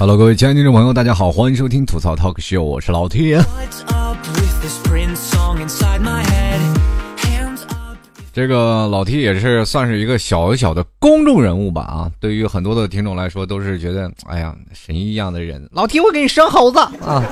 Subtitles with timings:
[0.00, 3.36] Hello，各位亲爱的听众朋友，大家好，欢迎收听吐槽 Talk Show，我是老 T。
[8.32, 15.68] 这个老 T 也是算是一个小小的公众人物吧啊，对于很多的听众来说，都是觉得哎呀神一样的人。
[15.70, 17.22] 老 T，我给你生猴子啊！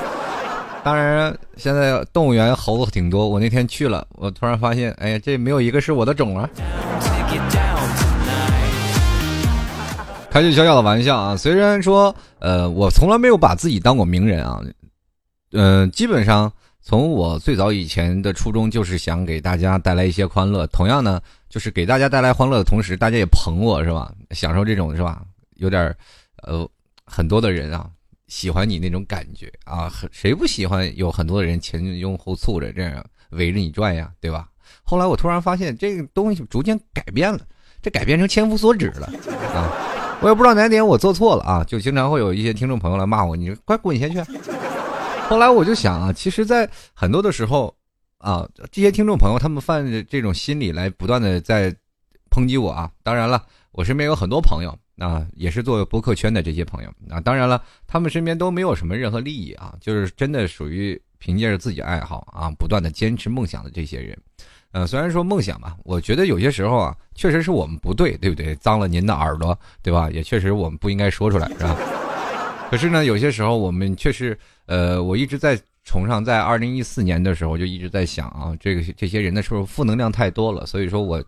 [0.85, 6.47] 当然，现在动物园猴子挺多，我那天去了，我突然发现，哎呀，这没有一个是我的种啊。
[10.31, 14.63] 开句小小的玩笑啊，虽然说，呃，我从来没有把自己当过名人啊，
[15.53, 24.13] 嗯，基本上从我最早以前的初衷就是想给大家带来一些欢乐，同样呢，就是给大家带来欢乐的同时，大家也捧我是吧？
[24.31, 25.23] 享受这种是吧？
[25.57, 25.93] 有点，
[26.43, 26.69] 呃，
[27.05, 27.91] 很多的人啊
[28.29, 34.47] 喜欢你那种感觉啊，谁不喜欢有很多的人前拥后簇着这样围着你转呀，对吧？
[34.85, 37.41] 后来我突然发现这个东西逐渐改变了，
[37.81, 39.11] 这改变成千夫所指了
[39.55, 39.98] 啊。
[40.21, 44.21] 我也不知道哪点我做错了啊，就经常会有一些听众朋友来骂我，你快滚下去。
[45.29, 47.73] 后来我就想啊，其实，在很多的时候
[48.19, 51.73] 啊，这些听众朋友他们犯这种心理来不断的在
[52.31, 52.91] 抨击我啊。
[53.05, 57.21] 当然了，我身边有很多朋友啊，也是做博客圈的这些朋友啊。
[57.21, 64.19] 当然了，他们身边都没有什么任何利益啊，就是真的属于凭借着自己爱好啊，不断的坚持梦想的这些人。
[64.73, 68.55] 呃，虽然说梦想吧，我觉得有些时候啊，确实是我们不对，对不对？
[68.57, 70.11] 脏了您的耳朵，对吧？
[70.11, 71.77] 也确实我们不应该说出来，是吧？
[72.71, 81.25] 可是呢，有些时候我们确实，呃，我一直在崇尚，在二零一四年的时候就一直在想啊，这个这些人的时候负能量太多了，所以说我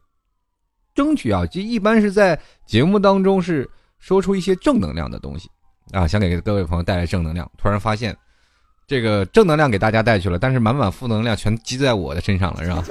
[0.94, 3.68] 争取啊，就一般是在节目当中是
[3.98, 5.48] 说出一些正能量的东西
[5.92, 7.50] 啊，想给各位朋友带来正能量。
[7.56, 8.14] 突然发现，
[8.86, 12.84] 这个正能量给大家带去了，但是满满负能量全积在我的身上了，是吧？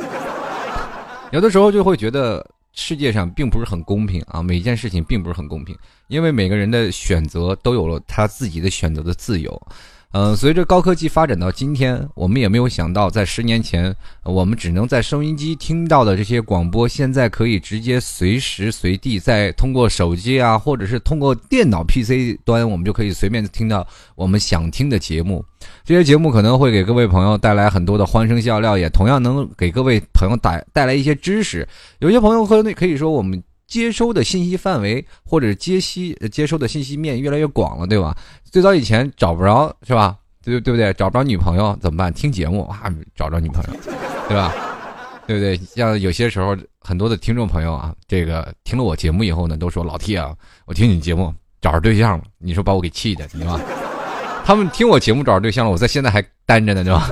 [1.31, 9.61] 有的时候就会觉得世界上并不是很公平啊，每一件事情并不是很公平，因为每个人的选择都有了他自己的选择的自由。
[10.11, 25.45] 嗯，随着高科技发展到今天，我们也没有想到，在十年前，我们只能在收音机听到的这些广播，现在可以直接随时随地在通过手机啊，或者是通过电脑 PC 端，我们就可以随便听到我们想听的节目。
[25.85, 31.67] 这些节目可能会给各位朋友带来很多的欢声笑料，也同样能给各位朋友带带来一些知识。
[31.99, 33.43] 有些朋友可可以说我们。
[33.69, 38.17] 接收的信息范围或者接息接收的信息面越来越广了，对吧？
[38.51, 40.17] 最早以前找不着是吧？
[40.43, 40.91] 对对不对？
[40.93, 42.11] 找不着女朋友怎么办？
[42.11, 43.79] 听节目啊，找着女朋友，
[44.27, 44.51] 对吧？
[45.27, 45.55] 对不对？
[45.57, 51.31] 像有些时候很多的听众朋友啊，这个听了我节目以后呢，都说老 T 啊，我听你节目
[51.61, 53.61] 找着对象了，你说把我给气的，对吧？
[54.43, 57.11] 他们听我节目找着对象了，我在现在还单着呢，对吧？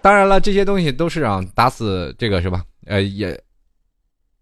[0.00, 2.62] 当然了，这些东西都是啊，打死这个是吧？
[2.86, 3.38] 呃，也。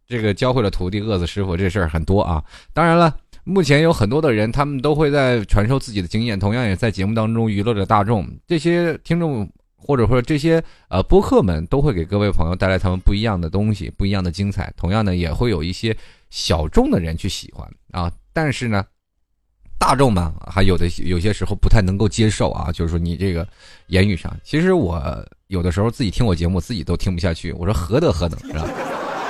[0.08, 2.42] 这个教会了徒弟，饿死师傅，这事儿很多啊。
[2.72, 8.28] 当然了，目前有很多的人，他们都会在传授自己的经验，同样也在节目当中娱乐着大众。
[8.46, 14.72] 这些听众或者说这些呃播客们，都会给各位朋友带来他们不一样的东西，不一样的精彩。
[14.76, 15.96] 同样呢，也会有一些
[16.30, 18.12] 小众的人去喜欢啊。
[18.32, 18.84] 但是呢，
[19.78, 22.70] 大众嘛，还有的有些时候不太能够接受啊。
[22.70, 23.46] 就是说你这个
[23.88, 25.02] 言语上，其实我
[25.48, 27.52] 有的时候自己听我节目，自己都听不下去。
[27.52, 28.68] 我说何德何能，是吧？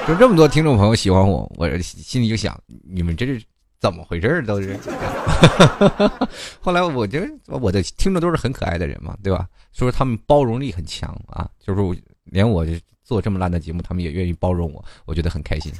[0.06, 3.40] 就这么多听众朋友喜欢我，我心里就想，你们这是
[3.80, 4.76] 怎么回事儿都是。
[6.60, 9.46] 后来我觉得我的听众都是很可爱的人嘛，对吧？
[9.72, 12.66] 所以说他们包容力很强啊，就是连我
[13.04, 15.72] 做这么烂的节目，他们也愿意包容我，我觉得很开心。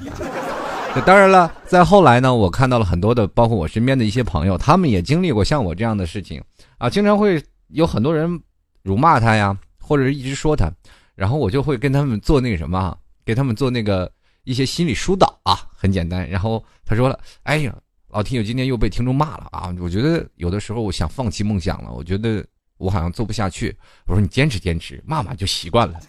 [1.05, 6.41] 当然了，在后来呢，我看到了很多的，包括我身边的一些朋友，他们也经历过像我这样的事情
[6.77, 8.41] 啊，经常会有很多人
[8.83, 10.71] 辱骂他呀，或者是一直说他，
[11.13, 12.97] 然后我就会跟他们做那个什么。
[13.25, 14.11] 给他们做那个
[14.43, 16.29] 一些心理疏导啊，很简单。
[16.29, 17.75] 然后他说了：“哎呀，
[18.09, 19.73] 老听友今天又被听众骂了啊！
[19.79, 22.45] 我觉得有的时候我想放弃梦想了，我觉得
[22.77, 23.75] 我好像做不下去。”
[24.05, 25.99] 我说：“你坚持坚持，骂骂就习惯了。”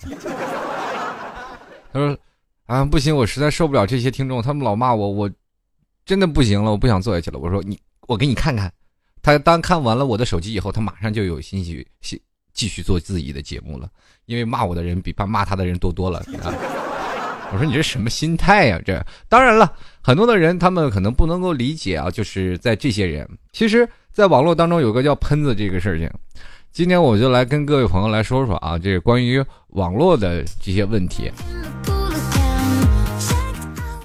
[1.92, 2.18] 他说
[2.66, 5.30] ：“啊，不行，我实在受不了这些听众，他们老骂我，我
[6.04, 8.72] 真的不行了，我不想做下去了。”我说：“你，我给你看看。”
[9.22, 12.20] 他当看完了我的手机以后，他马上就有兴趣继
[12.52, 13.88] 继续做自己的节目了，
[14.26, 16.22] 因为骂我的人比骂骂他的人多多了。
[17.54, 18.80] 我说你这什么心态呀？
[18.84, 19.72] 这当然了，
[20.02, 26.10] 很多的人他们可能不能够理解啊，就是在这些人，其实，在网络当中有个叫喷子这个事情。
[26.72, 31.30] 今天我就来跟各位朋友来说说啊，这个关于网络的这些问题。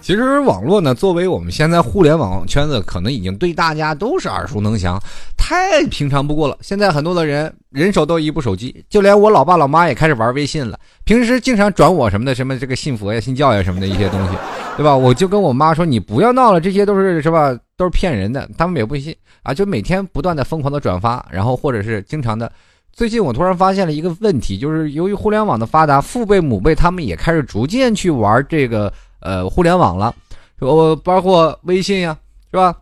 [0.10, 5.00] 其实网络呢，作为我们现在互联网圈子，可能已经对大家都是耳熟能详，
[5.38, 6.58] 太平常不过了。
[6.62, 10.80] 现在很多的人人手都一部手机，就连我老爸老妈也开始玩微信了。
[11.04, 14.36] 平时经常转我什么的，什么这个信佛呀、信教呀什么的一些东西，
[14.76, 14.98] 对吧？
[14.98, 17.56] 我就跟我妈说，你不要闹了，这些都是是吧？
[17.78, 22.52] 都是骗人的，他们也不信啊，就每天不断的疯狂的转发，然后或者是经常的。
[22.92, 30.14] 最近我突然发现了一个问题，就是由于互联网的发达，父辈母辈他们也开始逐渐去玩这个呃互联网了，
[30.60, 32.18] 我包括微信呀，
[32.52, 32.76] 是吧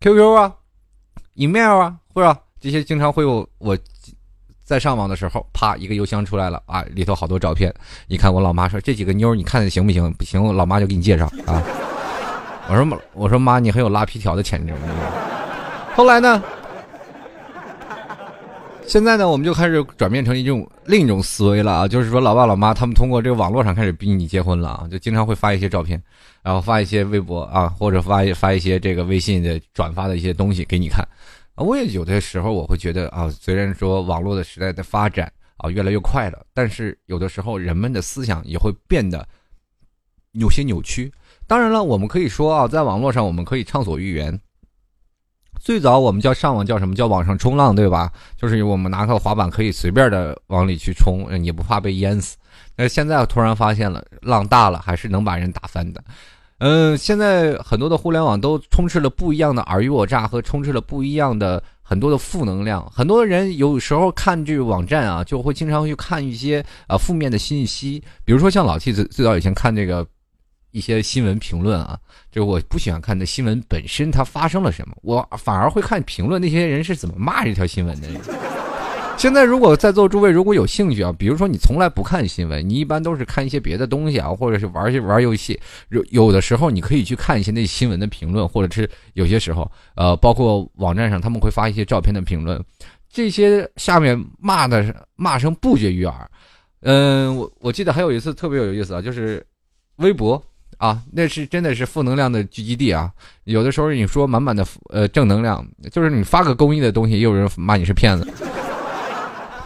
[0.00, 0.52] ？QQ 啊
[1.34, 3.76] ，email 啊，或者这些经常会有我。
[4.64, 7.70] 在上网的时候，啪，一个邮箱出来了啊，里头好多照片。
[8.08, 10.10] 一看，我老妈说这几个妞，你看行不行？
[10.14, 11.62] 不行，我老妈就给你介绍啊。
[12.66, 14.72] 我说我说妈，你很有拉皮条的潜质。
[15.94, 16.42] 后来呢？
[18.86, 26.00] 现在呢，我们就开始转变成一种另一种思维了啊，就是说，老爸老妈他们通过这个网络上开始逼你结婚了啊，就经常会发一些照片，
[26.42, 31.06] 然后发一些微博啊，或者发一发一些这个微信的转发的一些东西给你看。
[31.56, 39.26] 我也有的时候我会觉得啊，虽然说网络的时代的发展啊越来越快了，但是有的时候人们的思想也会变得
[40.32, 41.10] 有些扭曲。
[41.46, 44.38] 当然了，我们可以说啊，在网络上我们可以畅所欲言。
[45.64, 48.12] 最早我们叫上网叫什么叫网上冲浪，对吧？
[48.36, 52.36] 就是我们拿个滑板可以随便的往里去冲，也不怕被淹死。
[52.76, 56.04] 那现在突然发现了，浪大了还是能把人打翻的。
[56.58, 62.86] 嗯，现在很多的互联网都充斥了不一样的尔虞我诈和充斥了不一样的很多的负能量。
[62.94, 70.06] 很多人有时候看这个网站啊，就会经常去看一些啊负面的信息，比如说像老 T 最最早以前看这个
[70.74, 71.96] 一些新闻评论啊，
[72.32, 78.08] 就是我不喜欢看的新闻本身它发生了什么，我反而会看评论那些人是怎么骂这条新闻的。
[79.16, 85.58] 现在，如果在座诸位如果有兴趣啊，比如说你从来不看新闻，你一般都是看一些别的东西啊，或者是玩些玩游戏，
[85.90, 92.60] 有有的时候你可以去看一些那新闻的评论，或者是有些时候，呃，包括网站上他们会发一些照片的评论，
[93.08, 96.28] 这些下面骂的骂声不绝于耳。
[96.80, 99.46] 嗯，我我记得还有一次特别有意思啊，就是
[99.98, 100.42] 微博
[100.78, 103.10] 啊，那是真的是负能量的聚集地啊。
[103.44, 108.26] 有的时候你说满满的呃正能量，就是你发个公益的东西，也有人骂你是骗子。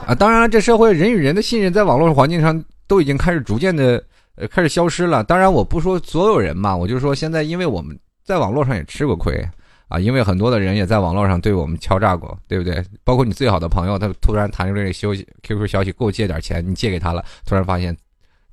[0.07, 4.03] 啊，当然了，这社会人与人的信任在网络环境上都已经开始逐渐的
[4.37, 5.23] 呃开始消失了。
[5.23, 9.47] 当然，我不说所有人嘛，我就说现在，因为我们在网络上也吃过亏
[9.89, 12.83] 啊，因为很多的人也在网络上对我们敲诈过，对不对？
[13.05, 17.95] 包括你最好的朋友，他突然弹出这个消息 QQ 消息，给我借点钱，你借给他了，突然发现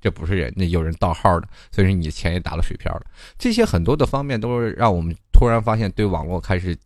[0.05, 3.01] 这不是人，那有人盗号的，所以说你的钱也打了水漂了。
[3.39, 6.77] 这些很多的方面都是让我们突然发现对网络开始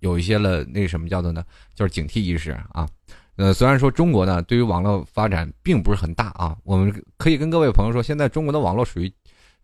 [0.00, 1.44] 有一些了那什么叫做呢？
[1.76, 2.88] 就是警惕意识啊。
[3.36, 9.08] 呃，虽然说中国呢，对于网络发展并不是很大啊，我们可以跟各位朋友说，现在中国的网络属于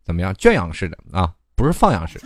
[0.04, 2.20] 怎么样圈养式的啊，不是放养式。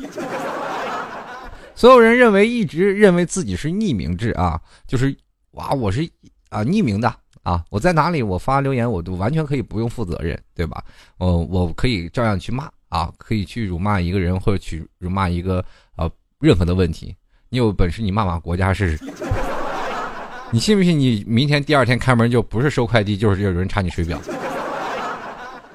[1.74, 5.16] 所有人认为一直认为自己是匿名制啊，就是
[5.52, 6.06] 哇，我是
[6.50, 7.08] 啊匿名的
[7.42, 10.84] 啊，我在哪里我发留言我都完全可以不用负责任，对吧？
[11.18, 15.64] 我我可以照样去骂啊，可以去辱骂一个人或者去辱骂一个
[15.96, 17.14] 呃任何的问题，
[17.48, 19.04] 你有本事你骂骂国家试试。
[20.52, 20.98] 你信不信？
[20.98, 24.20] 你明天第二天开门就不是收快递，就是有人查你水表。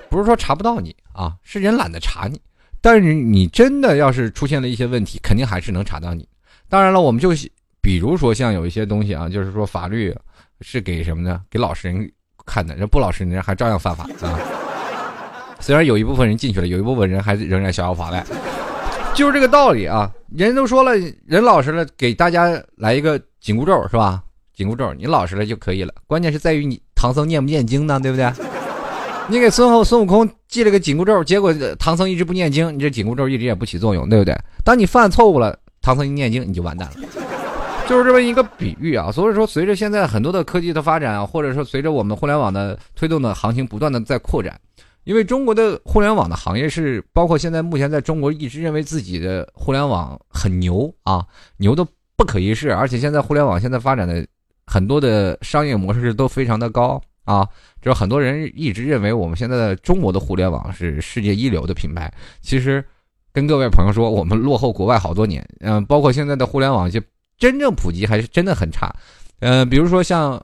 [0.09, 2.39] 不是说查不到你啊，是人懒得查你。
[2.81, 6.27] 但是你真的要是出现了一些问题，肯定还是能查到你。
[6.69, 7.31] 当然了，我们就
[7.81, 10.15] 比如说像有一些东西啊，就是说法律
[10.61, 11.41] 是给什么呢？
[11.49, 12.11] 给老实人
[12.45, 14.39] 看的，人不老实人还照样犯法啊。
[15.59, 18.23] 虽然有一部分人进去了，有一部分人还仍然逍遥法外，
[19.15, 20.11] 就是这个道理啊。
[20.35, 20.91] 人都说了，
[21.25, 24.21] 人老实了，给大家来一个紧箍咒，是吧？
[24.53, 25.93] 紧箍咒，你老实了就可以了。
[26.07, 28.31] 关键是在于你唐僧念不念经呢，对不对？
[29.27, 34.37] 你给孙后孙悟空系了个紧箍咒，结果唐僧一直不念经，你这紧箍咒一直也不起作用，对不对？
[34.63, 36.95] 当你犯错误了，唐僧一念经，你就完蛋了。
[37.87, 39.11] 就是这么一个比喻啊。
[39.11, 44.59] 所以说，随着现在很多的科技的发展啊，或者说随着我们互联网的推动的行情不断的在扩展，
[45.03, 51.25] 因为中国的互联网的行业是包括现在目前在中国一直认为自己的互联网很牛啊，
[51.57, 54.25] 牛的不可一世，而且现在互联网现在发展的。
[54.67, 57.47] 很多的商业模式都非常的高啊，
[57.83, 62.11] 就是很多人一直认为我们现在的中国的互联网是世界一流的品牌。
[62.41, 62.83] 其实，
[63.31, 65.47] 跟各位朋友说，我们落后国外好多年。
[65.59, 66.99] 嗯，包括现在的互联网就
[67.37, 68.93] 真正普及还是真的很差。
[69.39, 70.41] 嗯，比如说像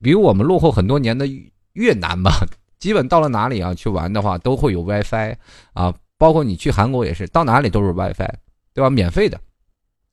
[0.00, 1.26] 比我们落后很多年的
[1.72, 2.46] 越南吧，
[2.78, 5.34] 基本到了哪里啊去玩的话都会有 WiFi
[5.72, 8.28] 啊，包括你去韩国也是，到哪里都是 WiFi，
[8.72, 8.90] 对吧？
[8.90, 9.40] 免费的，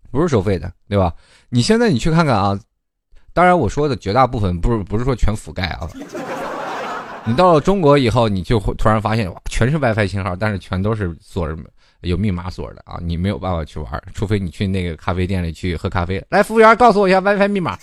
[0.10, 1.14] 不是收费的，对吧？
[1.50, 2.60] 你现在你去看看啊。
[3.34, 5.90] 当然，我说的绝大部分不是不是说全覆盖啊。
[7.26, 11.56] 你到了中国以后，你就会突然发现，哇，全是 WiFi 信号，但是全都是锁着，
[12.02, 16.24] 有密码锁的啊，你没有办法去玩，除非你去那个咖啡店里去喝咖啡。
[16.30, 17.78] 来，服务员，告诉我一下 WiFi 密码，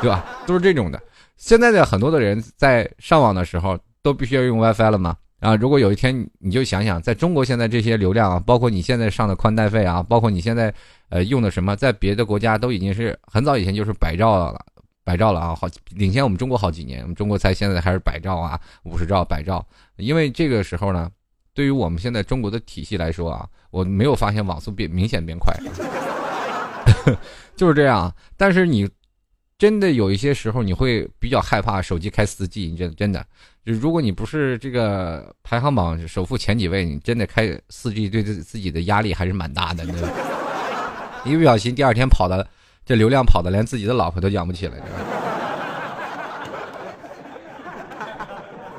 [0.00, 0.24] 对吧？
[0.46, 1.00] 都是这种的。
[1.36, 5.16] 现在的很多的人在上网的时候，都必须要用 WiFi 了嘛？
[5.40, 10.72] 啊，如果有一天你就想想，在中国现在这些流量啊，包括你现在上的宽带费啊，包括你现在
[11.08, 14.56] 呃用的什么，在别的国家都已经是很早以前就是百兆了，
[15.02, 19.66] 百兆了啊，好领先我们中国好几年，我们中国才现在还是百兆啊，五十兆、百兆。
[19.96, 21.10] 因为这个时候呢，
[21.54, 25.54] 对于我们现在中国的体系来说啊，我没有发现网速变明显变快，
[27.56, 28.14] 就是这样。
[28.36, 28.88] 但是你。
[29.58, 32.66] 真的有一些时候，你会比较害怕手机开四 G。
[32.66, 33.24] 你真真的，
[33.64, 39.84] 就如果你不是这个排行榜首富前几位，你真的开四 G，对自自己的压力还是蛮大的。
[41.24, 42.44] 一不小心，第二天跑的
[42.84, 44.74] 这流量跑的，连自己的老婆都养不起来。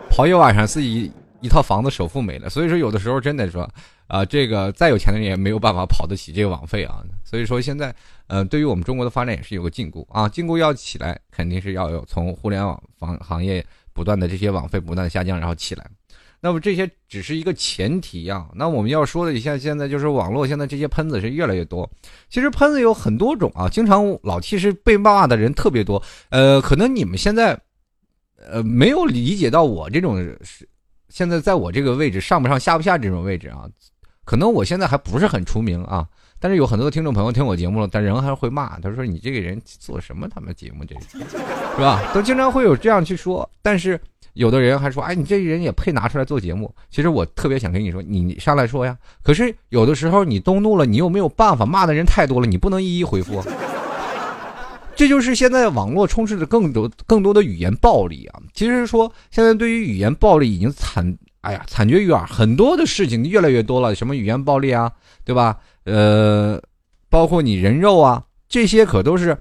[0.09, 1.09] 跑一晚上，自己
[1.43, 2.49] 一套房子首付没了。
[2.49, 3.69] 所以说，有的时候真的说。
[4.07, 7.95] 啊，这个再有钱的人也没有办法跑得起这个网费啊，所以说现在，
[8.27, 15.89] 呃，对于我们中国的发展也是有个禁锢啊，禁锢要起来，肯定是要有从互联网房行业不断的这些网费不断的下降，然后起来。
[16.41, 21.89] 那么这些只是一个前提啊，那我们要说的，像现在就是网络现在这些喷子是越来越多，
[22.29, 27.59] 其实喷子有很多种啊，经常老 T 是被骂的人特别多，呃，可能你们现在，
[28.37, 30.69] 呃，没有理解到我这种是
[31.09, 33.65] 现在在我这个位置上不上下不下这种位置啊。
[34.25, 36.07] 可能我现在还不是很出名啊，
[36.39, 42.01] 但是有很多的听众朋友听我节目了，但人还是会骂，他说你这个人做什么他妈节目这是，是吧？
[42.15, 43.99] 都经常会有这样去说，但是
[44.31, 46.73] 有的人还说，哎，你这人也配拿出来做节目？
[46.89, 48.97] 其实我特别想跟你说，你上来说呀。
[49.21, 53.43] 可是有的时候你动怒了，你又没有办法，骂的人太多了，你不能一一回复。
[54.95, 58.41] 这就是现在网络充斥着更多更多的语言暴力啊。
[58.53, 61.17] 其实说现在对于语言暴力已经惨。
[61.41, 64.89] 哎呀，惨绝于耳，很多的事情越来越多了，什么语言暴力啊，
[65.25, 65.59] 对吧？
[65.83, 66.57] 呃，
[67.09, 69.37] 包括你人肉啊，这些可都是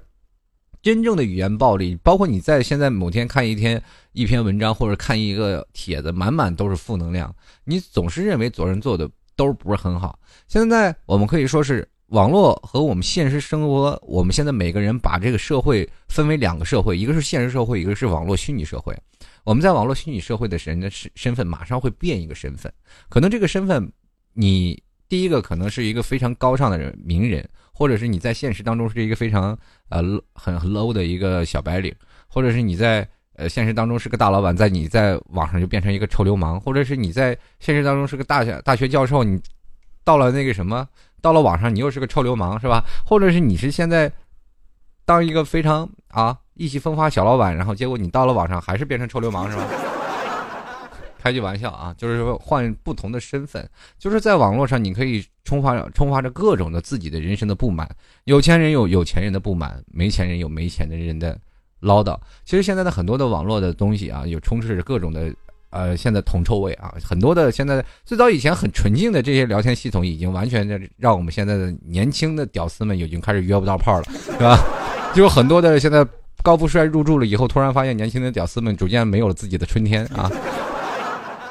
[0.81, 1.97] 真正的语言暴力。
[2.03, 3.81] 包括你在现在某天看一天
[4.11, 7.33] 一篇文章或者看一个帖子，满满都是负能量，
[7.63, 10.19] 你总是认为昨人做的都不是很好。
[10.49, 18.95] 现在我们可以说是网络和我们现实生活，我们现在每个人把这个社会分为两个社会，一个是现实社会，一个是网络虚拟社会。
[19.43, 22.71] 我们在网络虚拟社会的人的身身份马上会变一个身份，
[23.09, 23.91] 可能这个身份，
[24.33, 29.57] 你第一个可能是一个非常高尚的人名人，或者是你在现实当中是一个非常
[29.89, 30.01] 呃
[30.33, 31.93] 很 low 的一个小白领，
[32.27, 39.41] 或者是你在呃现实当中是个大老板，在你在网上就变成一个臭流氓，或者是你在现实当中是个大学大学教授，你
[40.03, 40.87] 到了那个什么，
[41.23, 42.83] 到了网上你又是个臭流氓，是吧？
[43.03, 44.11] 或者是你是现在
[45.05, 46.37] 当一个非常啊。
[46.55, 49.67] 意气风发小老板，然后结果你到了网上还是变成臭流氓是吧？
[51.17, 57.89] 开句玩笑啊，就是说换不同的身份，就是在网络上你可以充发充发着各种的自己的人生的不满。
[58.25, 61.35] 有钱人有有钱人的不满，没钱人有没钱的人的
[61.79, 62.15] 唠叨。
[62.45, 65.33] 其实现在的很多的网络的东西啊，有充斥着各种的
[65.73, 74.57] 呃现在铜臭味啊，很多的现在最早以前很纯净的这些聊天系统，已经完全的让我们现在的年轻的屌丝们已经开始约不到炮了，是吧？
[75.13, 76.05] 就很多的现在。
[76.41, 80.29] 高富帅入住了以后，突然发现年轻的屌丝们逐渐没有了自己的春天啊，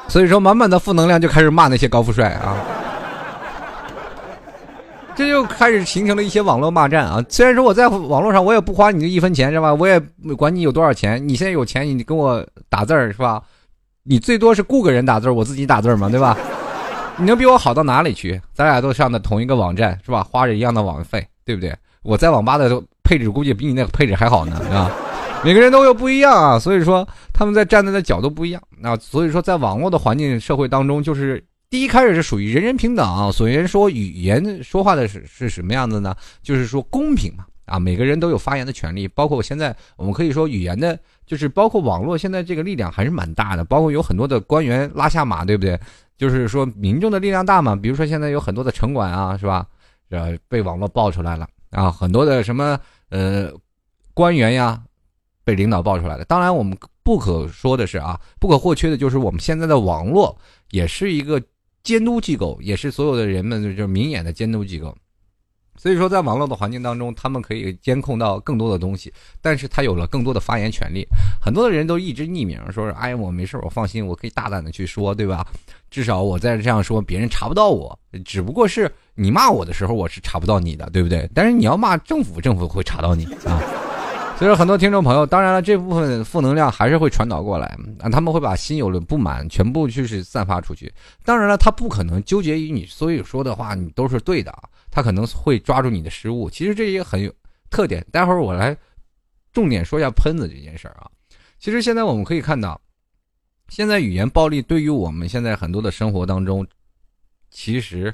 [0.07, 2.55] 所以说满满的负能量就开始骂那些高富帅啊，
[5.15, 7.25] 这就开始形成了一些网络骂战啊。
[7.27, 9.73] 虽然说我在网络上我也不花你的一分钱是吧？
[9.73, 9.99] 我也
[10.37, 13.41] 管你有多少钱，你现在有钱你跟我打字儿是吧？
[14.03, 16.37] 你最多是雇个人打字儿，我自己打字儿嘛，对吧？
[17.17, 18.41] 你能比我好到哪里去？
[18.53, 20.23] 咱俩都上的同一个网站是吧？
[20.23, 21.75] 花着一样的网费，对不对？
[22.01, 22.81] 我在网吧的。
[23.05, 24.89] 配置估计比你那个配置还好呢，是吧？
[25.43, 28.61] 每个人都有不一样啊，所以说他们在站在的角度不一样。
[28.79, 33.29] 那所以说，在网络的环境社会当中，就是第一开始是属于人人平等啊。
[33.29, 36.15] 所以说，语言说话的是是什么样子呢？
[36.41, 39.05] 就是说公平嘛，啊，每个人都有发言的权利。
[39.09, 43.63] 包括现在我们可以说语言的，就是包括网络现在这个力量还是蛮大的。
[43.63, 45.79] 包括有很多的官员拉下马，对不对？
[46.17, 47.75] 就是说民众的力量大嘛。
[47.75, 49.65] 比如说现在有很多的城管啊，是吧？
[50.09, 51.47] 呃，被网络爆出来了。
[51.71, 53.51] 啊，很多的什么呃
[54.13, 54.83] 官员呀，
[55.43, 56.23] 被领导爆出来了。
[56.25, 60.37] 当然，我们不可说的是啊，不可或缺的就是我们现在的网络
[60.69, 61.41] 也是一个
[61.81, 64.95] 监督机构，也是所有的人们就是明眼的监督机构。
[65.75, 69.11] 所以说，在网络的环境当中，他们可以监控到更多的东西，
[69.41, 71.05] 但是他有了更多的发言权利。
[71.41, 75.45] 很多的人都一直匿名，说是哎，我没事，我放心，我可以大胆的去说，对吧？
[75.89, 77.97] 至少我在这样说，别人查不到我。
[78.23, 81.29] 只不过是你骂我的时候，我是查不到你的，对不对？
[81.33, 83.61] 但是你要骂政府，政府会查到你啊。
[84.37, 90.91] 所以说，很多听众朋友，当然了，这部分负能量还是会传导过来啊，他们会把心有的不满全部就是散发出去。
[91.23, 94.63] 当然了，他不可能纠结于你所有说的话，你都是对的啊。
[94.91, 97.33] 他可能会抓住你的失误，其实这也很有
[97.69, 98.05] 特点。
[98.11, 98.75] 待会儿我来
[99.53, 101.09] 重点说一下喷子这件事儿啊。
[101.57, 102.79] 其实现在我们可以看到，
[103.69, 106.67] 现在语言暴力对于我们现在很多的生活当中，
[107.49, 108.13] 其实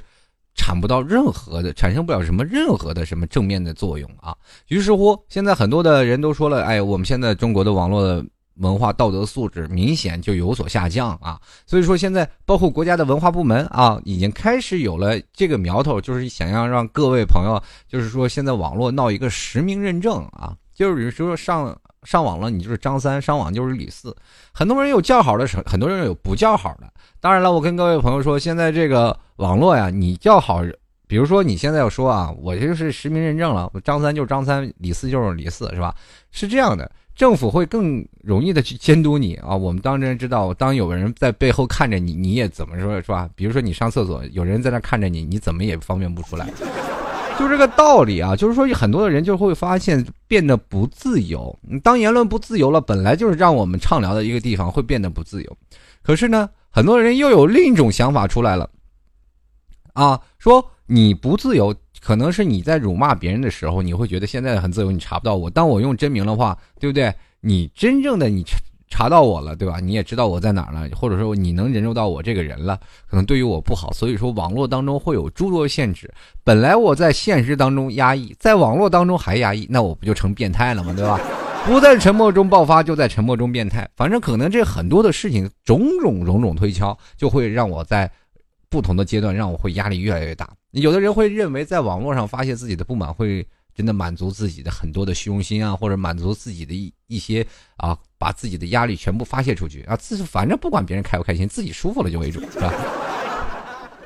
[0.60, 4.36] 产不到任何的，产生不了什么任何的什么正面的作用啊。
[4.68, 8.22] 于是乎，现在很多的人都说了，哎，我们现在中国的网络
[8.56, 11.40] 文化道德素质明显就有所下降啊。
[11.64, 21.74] 所以说，现在包括国家的文化部门啊，已经开始有了这个苗头，就是想要让各位朋友，就是说现在网络闹一个实名认证啊，就是比如说上。
[22.04, 24.14] 上网了，你就是张三；上网就是李四。
[24.52, 26.90] 很多人有叫好的，很多人有不叫好的。
[27.20, 30.62] 当然了，我跟各位朋友说，现在这个网络呀，你叫好，
[31.06, 35.94] 比如说你现在要说啊，我就是实名认证了，我张三就是张三，李四就是李四，是吧？
[36.30, 39.54] 是这样的，政府会更容易的去监督你啊。
[39.54, 43.28] 我们当然知道，当有人在背后看着你，你也怎么说，是吧？
[43.34, 46.48] 比如说你上厕所，有人在那看着你，你怎么也方便不出来。
[47.40, 51.58] 就这个道理啊，就是说很多的人就会发现变得不自由。
[51.82, 55.56] 当言论不自由了，本来就是让我们畅聊的一个地方，会变得不自由。
[56.02, 58.68] 可是呢，很多人又有另一种想法出来了，
[59.94, 65.48] 啊，说你不自由，可能是你在辱骂别人的时候，你会觉得现在很自由，你查不到我。
[65.48, 67.10] 当我用真名的话，对不对？
[67.40, 68.44] 你真正的你。
[68.90, 69.80] 查到我了，对吧？
[69.80, 72.78] 你也知道我在哪儿了，或者说你能人肉到我这个人了，
[73.08, 73.92] 可能对于我不好。
[73.92, 76.12] 所以说，网络当中会有诸多限制。
[76.44, 80.92] 本来我在现实当中压抑，在网络当中还压抑，那我不就成变态了吗？
[80.92, 81.18] 对吧？
[81.66, 83.88] 不在沉默中爆发，就在沉默中变态。
[83.94, 88.10] 反正可能这很多的事情，种种种种推敲，就会让我在
[88.68, 90.48] 不同的阶段，让我会压力越来越大。
[90.72, 97.46] 有的人会认为，在网络上发泄自己的不满，会真的满足自己的很多的虚荣心啊，或者满足自己的一一些
[97.76, 97.98] 啊。
[98.20, 99.96] 把自己的压力全部发泄出去啊！
[99.96, 102.70] 自反正不管别人开不开心，自己舒服了就为主，是吧？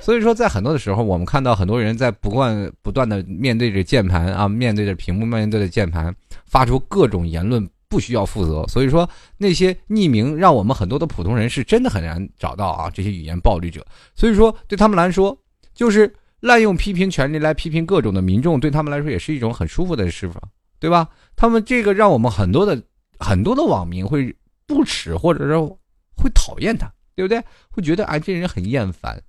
[0.00, 6.14] 所以说，在很多的时候，我们看到很多人在不断不断的面对着键盘啊，面对着屏幕，面对着键盘，
[6.47, 8.64] 发出各种言论，不需要负责。
[8.68, 12.88] 所以说，那些匿名让我们很多的普通人是真的很难找到啊！
[12.88, 15.37] 这些语言暴力者，所以说对他们来说，
[15.74, 20.40] 就是滥用批评权利来批评各种的民众，对他们来说也是一种很舒服的释放，
[20.78, 21.09] 对吧？
[21.35, 22.80] 他们这个让我们很多的。
[23.20, 24.35] 很多的网民会
[24.66, 25.68] 不耻，或者说
[26.16, 27.42] 会讨厌他，对不对？
[27.70, 29.22] 会觉得哎，这人很厌烦。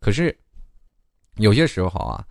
[0.00, 0.34] 可是
[1.36, 2.24] 有些时候啊，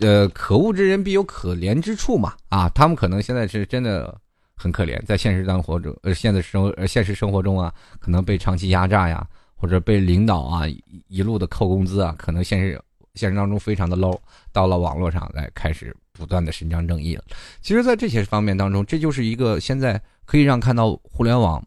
[0.00, 2.34] 呃，可恶之人必有可怜之处嘛。
[2.50, 4.20] 啊，他们可能现在是真的
[4.54, 10.64] 很可怜，在现实生活中，呃，现在生呃现实生活中啊，可能被长期压榨呀，或者被领导啊
[11.08, 12.80] 一路的扣工资啊，可能现实
[13.18, 14.18] 现实当中非常的 low，
[14.52, 17.24] 到了网络上来开始不断的伸张正义了。
[17.60, 20.00] 其实，在这些方面当中，这就是一个现在。
[20.28, 21.66] 可以让看到互联网，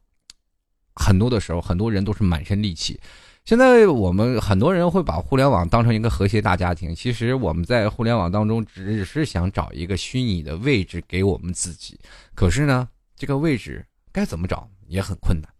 [0.93, 3.01] 很多的时候，很多人都是满身戾气。
[3.43, 11.99] 现在我们很多人会把互联网当成一个和谐大家庭，其实我们在互联网当中只是想找一个虚拟的位置给我们自己。
[12.35, 15.51] 可是呢，这个位置该怎么找也很困难。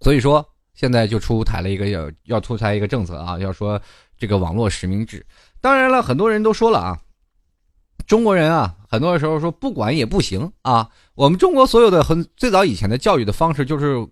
[0.00, 3.78] 所以说，现在就出台了一个要要出台一个政策啊，要说
[4.18, 5.24] 这个网络实名制。
[5.60, 6.98] 当然了，很多人都说了啊。
[8.06, 10.88] 中国人啊，很多时候说不管也不行啊。
[11.14, 14.06] 我们中国所有的很最早以前的教育的方式就是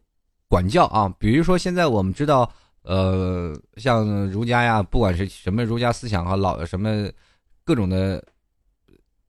[0.49, 1.09] 管教啊。
[1.19, 2.51] 比如说现在我们知道，
[2.83, 7.09] 呃，像儒家呀，不管是什么儒家思想和老什么
[7.65, 8.23] 各种的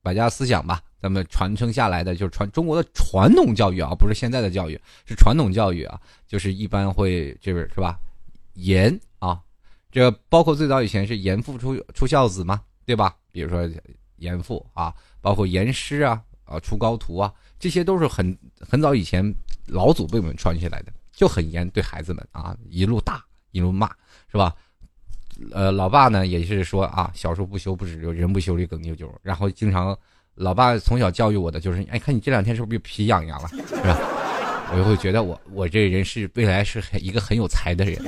[0.02, 7.98] 百家思想吧，咱们传承下来的就是传中国的传统教育啊，不是现在的教育，是传统教育啊，就是一般会这边是吧？
[8.54, 8.98] 严
[9.90, 13.14] 这包括最早以前是严父出出孝子嘛，对吧？
[13.32, 13.68] 比如说。
[14.20, 19.24] 严父啊，包括严师啊，啊出高徒啊，这些都是很很早以前
[19.66, 23.88] 老祖辈们传下来的，就很严对孩子们啊，一路打一路骂，
[24.28, 24.52] 是吧？
[25.52, 29.08] 呃，老爸呢也是说啊，小时候不修不止，人不修理耿啾啾。
[29.22, 29.96] 然后经常，
[30.34, 33.96] 老爸从小教育我的就是，哎，看你这两天是不是皮痒痒了，是吧？
[34.72, 38.04] 我就会觉得我我这人是未来是一个很有才的人。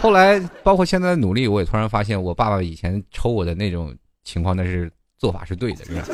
[0.00, 4.90] 后来包括现在的努力，我也突然发现，我爸爸以前抽我的那种情况，那是。
[5.20, 6.04] 做法是对的，是吧？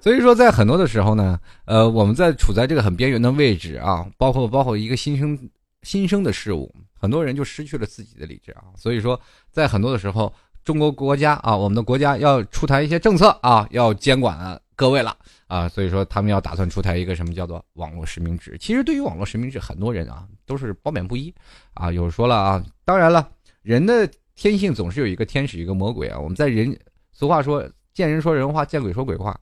[0.00, 5.38] 所以说，在很多的时候呢，呃，我们在处在这个很边缘的位置啊，包括包括一个新生
[5.84, 8.64] 新生的事物，很多人就失去了自己的理智啊。
[8.76, 9.20] 所以说，
[9.52, 15.16] 在很多的时候，中国国家啊，我们的国家要出台一些政策啊，要监管各位了
[15.50, 15.68] 啊。
[15.68, 18.56] 所以说，他们要打算出台一个什么叫做网络实名制。
[18.58, 21.34] 其实，对于网络实名制，很多人啊都是褒贬不一
[21.74, 21.90] 啊。
[21.90, 23.28] 有说了啊，当然了，
[23.62, 26.18] 人的天性总是有一个天使一个魔鬼啊。
[26.18, 26.78] 我们在人。
[27.12, 29.38] 俗话说：“见人说人话，见鬼说鬼话。”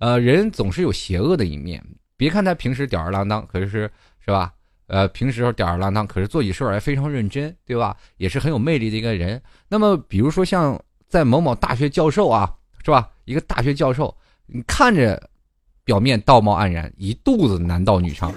[0.00, 1.82] 呃，人总是有邪恶的一面。
[2.14, 4.52] 别看他平时吊儿郎当，可是是吧？
[4.88, 7.96] 呃，平时吊儿郎当，可是做起事儿来非常认真，对吧？
[8.18, 9.40] 也是很有魅力的一个人。
[9.66, 12.52] 那么，比如说像在某某大学教授啊，
[12.84, 13.08] 是吧？
[13.24, 15.30] 一个大学教授，你看着
[15.84, 18.32] 表面道貌岸然，一肚子男盗女娼，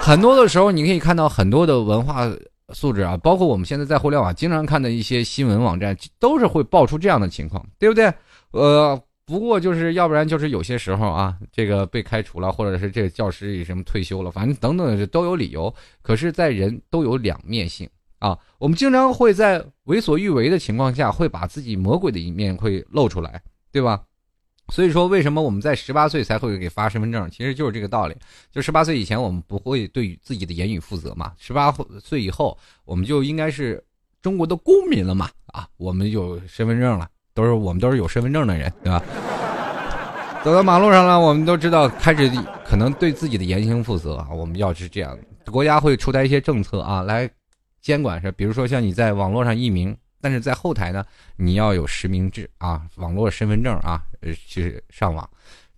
[0.00, 2.30] 很多的时候，你可以看到很多的文化
[2.72, 8.12] 素质啊，包括我们现在在互联网经常看的一些新闻网站，都是会爆出这样的情况，对不对？
[8.52, 15.72] 呃，不过就是要不然就是有些时候啊，这个被开除了，或者是这个教师什么退休了，反正等等都有理由。
[16.02, 23.40] 可是，在人都有两面性啊，我们经常会在为所欲为的情况下，会把自己魔鬼的一面会露出来，
[23.72, 24.02] 对吧？
[24.70, 27.28] 所以说，为什么我们在十八岁才会给发身份证？
[27.30, 28.16] 其实就是这个道理。
[28.52, 31.32] 就十八岁以前，我们不会对自己的言语负责嘛。
[31.38, 33.82] 十八岁以后，我们就应该是
[34.22, 35.28] 中国的公民了嘛。
[35.46, 39.02] 啊，我们有身份证了，都是我们都是有身份证的人，对吧？
[40.44, 42.30] 走到马路上了，我们都知道开始
[42.64, 44.28] 可能对自己的言行负责啊。
[44.32, 45.18] 我们要是这样，
[45.50, 47.28] 国家会出台一些政策啊，来
[47.80, 49.96] 监管是，比如说像你在网络上匿名。
[50.20, 51.04] 但是在后台呢，
[51.36, 55.28] 你要有实名制啊，网络身份证啊，呃，去上网。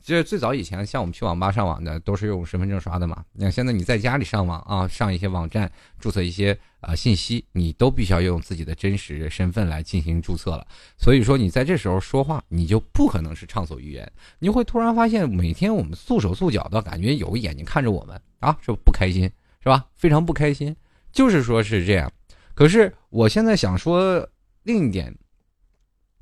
[0.04, 3.24] 这最早以前，像我们去网吧上网的，都是用身份证刷的嘛。
[3.34, 10.66] 那现在你在家里上网啊，上一些网站注册一些啊信息，你都必须要用自己的真实身份来进行注册了。
[10.98, 14.10] 所以说，你在这时候说话，你就不可能是畅所欲言。
[14.40, 19.22] 你会突然发现，每天我们束手束脚的感觉，有个眼睛看着我们啊，是不开心
[19.62, 19.86] 是吧？
[19.94, 20.74] 非常不开心，
[21.12, 22.10] 就是说是这样。
[22.54, 24.26] 可是我现在想说。
[24.64, 25.12] 另一点，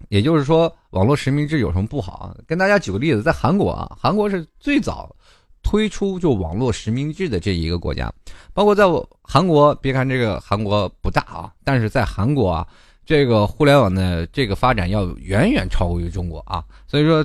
[0.08, 2.34] 也就是说，网络实名制有什么不好啊？
[2.46, 5.14] 跟大家举个例子，在韩国啊，韩国是最早
[5.62, 8.10] 推出就网络实名制的这一个国家。
[8.54, 8.84] 包括在
[9.20, 12.66] 韩国，别看这个韩国不大啊，但是在韩国啊，
[13.04, 17.22] 这个互联网的这个发展要远远超过于中国啊，所以说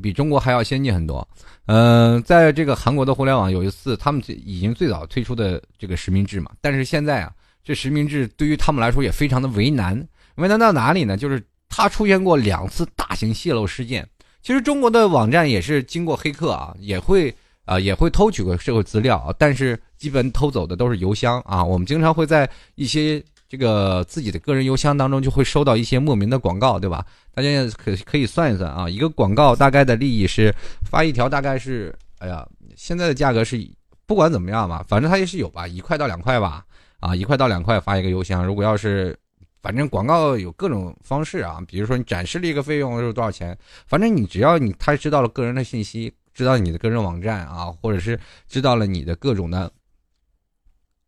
[0.00, 1.28] 比中国还要先进很多。
[1.66, 7.30] 嗯，在这个韩国的互联网，有一次他们已经最早推出的这个实名制嘛，但是现在啊，
[7.66, 10.06] 这实名制对于他们来说也非常的为难。
[10.36, 11.16] 为难到哪里呢？
[11.16, 14.08] 就是它出现过两次大型泄露事件。
[14.40, 21.64] 其实中国的网站也是经过黑客啊，也会啊也会偷取过社会资料，但是基本偷走的都是邮箱啊。
[21.64, 27.04] 我们经常会在一些这个自己的个人邮箱当中就会收到一些莫名的广告，对吧？
[27.34, 30.54] 大家可可以算一算啊，一个广告大概的利益是
[30.88, 33.58] 发一条大概是，哎呀，现在的价格是
[34.06, 36.64] 不管怎么样吧，反正它也是有吧，一块到两块吧，
[37.00, 39.18] 啊，一块到两块发一个邮箱，如果要是。
[39.62, 49.72] 反正广告有各种方式啊，比如说你展示了一个费用是多少钱，反正你只要你他知道了个人的信息，知道你的个人网站啊，或者是知道了你的各种的，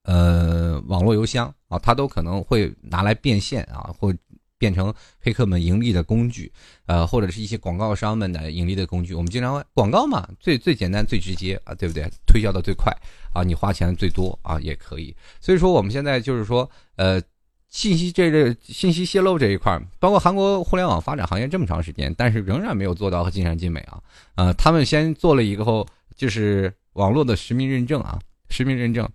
[0.03, 4.13] 呃，网络邮箱啊，他都可能会拿来变现啊，或
[4.59, 6.53] 变成黑客们盈利的工具，
[6.87, 9.15] 呃，或者是一些广告商们的盈利的工具。
[9.15, 12.07] 我们经常广告嘛，最最简单最直接啊，对不对？
[12.27, 12.93] 推销的最快
[13.33, 15.15] 啊，你花钱最多啊，也可以。
[15.41, 17.23] 所以说我们现在就是说，呃。
[17.71, 24.01] 信息这类信息泄露这一块，包括韩国互联网发展行业这么长时间，但是仍然没有做到和尽善尽美啊。
[24.37, 28.19] 呃，他们先做了一个后，就是网络的实名认证啊，
[28.49, 29.07] 实名认证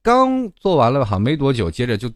[0.00, 2.08] 刚做完了哈，没多久，接着就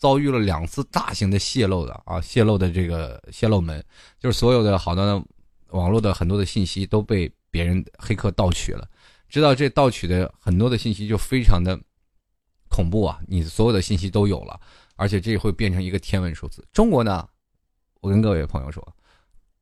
[0.00, 3.80] 遭遇了两次大型的泄露的啊，泄露的这个泄露门，
[4.18, 5.22] 就是所有的好多的
[5.68, 8.88] 网络的很多的信息都被别人黑客盗取了，
[9.28, 11.78] 知道这盗取的很多的信息就非常的
[12.68, 14.58] 恐怖啊，你所有的信息都有了。
[14.96, 16.62] 而且这会变成一个天文数字。
[16.72, 17.26] 中国呢，
[18.00, 18.86] 我跟各位朋友说，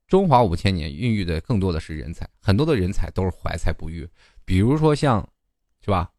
[0.05, 4.05] 中华五千年孕育的更多的是人才，很多的人才都是怀才不遇。
[4.43, 5.25] 比如说像，
[5.79, 6.09] 是吧？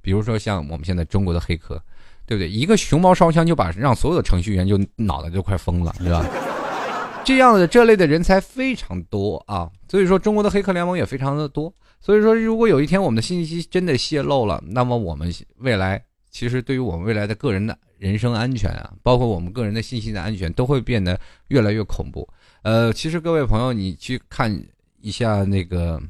[0.00, 1.82] 比如说像我们现在中国的黑客，
[2.28, 2.48] 对不对？
[2.48, 6.24] 一个熊猫烧香就把让所有的程序员就脑袋就快疯了，是吧？
[7.24, 11.72] 这样的这类的人才非常多啊，所以说中国的黑客联盟也非常的多。
[12.00, 17.76] 所以说，如果有一天我们的信息真的泄露了，那么我们未来其实对于我们未来的个人的。
[17.98, 22.24] 人身安全啊，包括我们个人的信息的安全，都会变得越来越恐怖。
[22.62, 24.56] 呃，其实各位朋友，你去看
[25.00, 26.00] 一下那个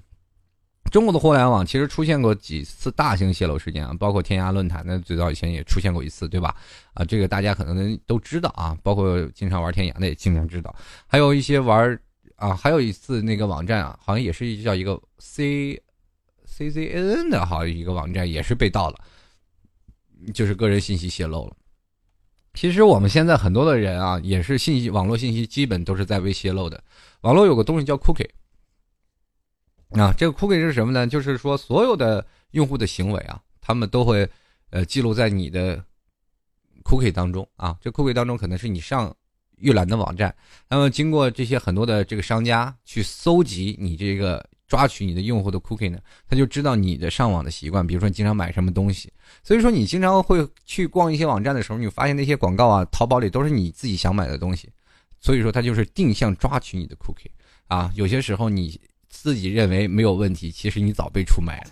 [0.91, 6.55] 中国的互联网，其实出现过几次大型泄露事件啊，包括天涯论坛的最早以前也出现过一次，对吧？
[6.95, 10.75] 啊，这个大家可能都知道啊，包括经常玩天涯的也经常知道，
[11.07, 11.99] 还有一些玩
[12.37, 15.81] 啊，还有一次那个网站啊，好像也是叫一个 C
[16.45, 18.97] C C N N 的，好一个网站也是被盗了，
[20.33, 21.57] 就是个人信息泄露了。
[22.55, 26.83] 其实我们现在很多的人啊，也是信息网络信息基本都是在被泄露的。
[27.21, 28.29] 网络有个东西叫 cookie，
[29.91, 31.07] 啊，这个 cookie 是什么呢？
[31.07, 34.29] 就是说所有的用户的行为啊，他们都会
[34.71, 35.83] 呃记录在你的
[36.85, 37.77] cookie 当中啊。
[37.81, 39.15] 这 cookie 当中可能是你上
[39.57, 40.35] 预览的网站，
[40.69, 44.45] 那么经过这些很多的这个商家去搜集你这个。
[44.69, 45.99] 抓取你的用户的 cookie 呢，
[46.29, 49.11] 他就知道你的上网的习惯，比如说你经常买什么东西，
[49.43, 54.69] 所以说你经常会去逛一些网站的时候，你发现那些广告啊，淘宝里都是你自己想买的东西，
[55.21, 57.31] 所以说他就是定向抓取你的 cookie
[57.69, 58.79] 啊，有些时候你
[59.21, 61.71] 自己认为没有问题，其实你早被出卖了。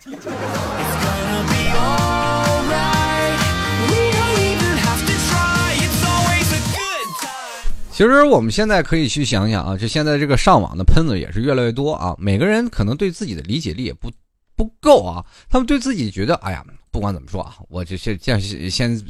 [7.92, 12.16] 其实我们现在可以去想想啊，就现在这个上网的喷子也是越来越多啊。
[12.18, 14.10] 每个人可能对自己的理解力也不
[14.56, 19.00] 不够啊，他们对自己觉得，哎呀，不管怎么说啊，我就先先先，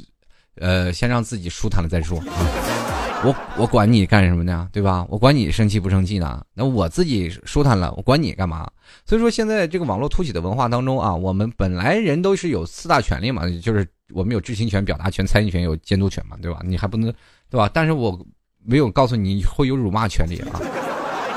[0.57, 3.06] 呃，先让自己舒坦了再说啊。
[3.27, 4.69] 我我管你干什么呢？
[4.73, 5.05] 对吧？
[5.09, 6.45] 我管你生气不生气呢？
[6.55, 8.71] 那我自己舒坦了，我管你干嘛？
[9.05, 16.61] 所以说，现在这个网络凸起的文化当中啊，我们本来人都是有四大权利嘛，就是我们有知情权、表达权、参与权、有监督权嘛，对吧？
[16.65, 17.13] 你还不能，
[17.51, 17.69] 对吧？
[17.73, 18.19] 但是我。
[18.69, 20.59] 没有告诉你会有辱骂权利啊！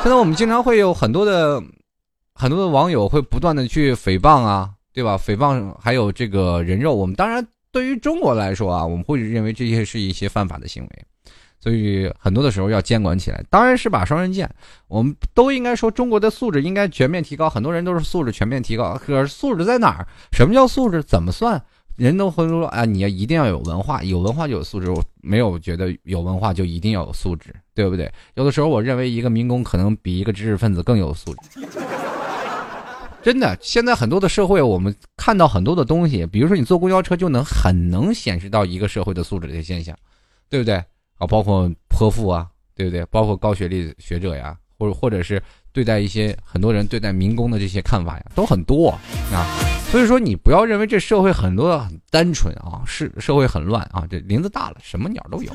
[0.02, 1.62] 现在我们经常会有很多的
[2.34, 5.16] 很多的网友会不断的去诽谤啊，对吧？
[5.16, 11.06] 诽谤还有这个人肉，我们当然对于中国来说啊，我们会认为这些是一些犯法的行为，
[11.60, 13.44] 所以很多的时候要监管起来。
[13.50, 14.50] 当然是把双刃剑，
[14.88, 17.50] 我们都应该说中国的素质应该全面提高。
[17.50, 20.08] 很多人都是素质全面提高，可是素质在哪儿？
[20.32, 21.04] 什么叫素质？
[21.04, 21.62] 怎么算？
[21.96, 24.90] 人都会说啊，你要一定要有文化，有文化就有素质。
[24.90, 28.10] 我没有觉得有文化就一定要有素质，对不对？
[28.36, 31.60] 有的时候我认为一个民工可能比一个知识分子更有素质。
[33.22, 39.94] 真的，现在很多的社会，我们看到很多的东西，比如说你坐公交车就能很能显示到一个社会的素质的现象，
[40.50, 40.82] 对不对？
[41.20, 43.06] 啊，包括泼妇啊，对不对？
[43.12, 45.40] 包括高学历学者呀，或者或者是
[45.72, 49.46] 对待一些很多人对待民工的这些看法呀，都很多啊。
[49.92, 54.06] 所以说，你不要认为这社会很多很单纯啊，是社会很乱啊。
[54.10, 55.52] 这林子大了，什么鸟都有。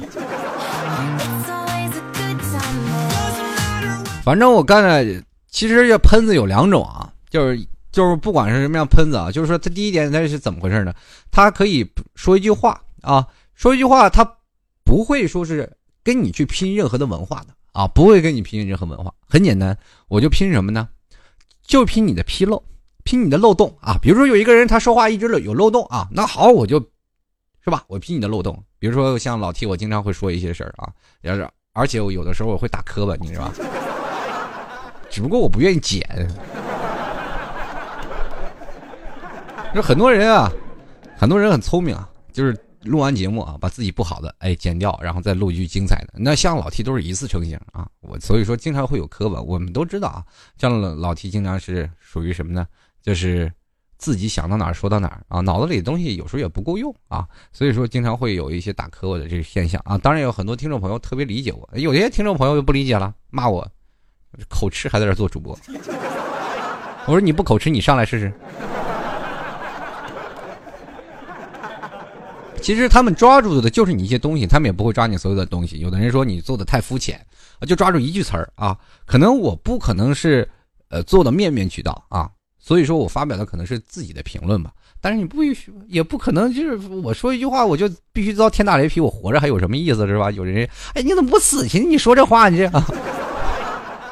[4.24, 5.05] 反正我刚才
[5.48, 10.92] 其实这喷子有两种啊，就是就是不管是什么样喷子啊，就是说他第一点他是怎么回事呢？
[11.31, 13.24] 他可以说一句话啊，
[13.55, 14.29] 说一句话，他
[14.94, 15.68] 不会说是
[16.04, 19.12] 跟你去拼任何的文化的啊，不会跟你拼任何文化。
[19.26, 19.76] 很简单，
[20.07, 20.88] 我就拼什么呢？
[21.66, 22.62] 就拼你的纰漏。
[23.02, 23.98] 拼你的漏洞啊！
[24.00, 26.78] 比如说有一个人他说话一直有漏洞啊，那好，我就，
[27.64, 27.83] 是吧？
[27.88, 28.57] 我拼你的漏洞。
[28.78, 30.88] 比如说像老 T，我经常会说一些事儿啊，
[31.22, 33.54] 要是而且我有的时候我会打磕巴，你知道吧？
[35.11, 36.09] 只不过我不愿意剪。
[39.74, 40.48] 就很多人啊，
[41.16, 46.14] 很多人很聪明啊，就是录完节目啊，把自己不好的哎剪掉，然后再录一句精彩的。
[46.16, 49.40] 那像老 T 都是一次成型啊，我所以说经常会有磕巴。
[49.40, 50.25] 我们都知道啊，
[50.59, 52.66] 像老 T 经常是属于什么呢？
[53.03, 53.51] 就是
[53.99, 59.97] 自己想到哪儿说到哪儿啊，脑子里的东西有时候也不够用啊，所以说经常会有一些打磕巴的这个现象啊。
[59.99, 63.66] 当然有很多听众朋友特别理解我，有些听众朋友就不理解了，骂我
[64.49, 65.59] 口吃还在这做主播。
[67.07, 68.33] 我说你不口吃，你上来试试。
[72.64, 75.81] 其实他们抓住的就是你一些东西，他们也不会抓你所有的东西。
[75.81, 77.20] 有的人说你做的太肤浅
[77.68, 78.74] 就抓住一句词儿啊，
[79.05, 80.48] 可能我不可能是
[80.88, 82.27] 呃做的面面俱到啊。
[82.59, 90.31] 所以说我发表的可能是自己的评论吧，但是你不许，也不可能就是我说一句话我就必须遭天打雷劈，我活着还有什么意思是吧？
[90.31, 91.81] 有人哎，你怎么不死去？
[91.81, 92.87] 你说这话你这 啊？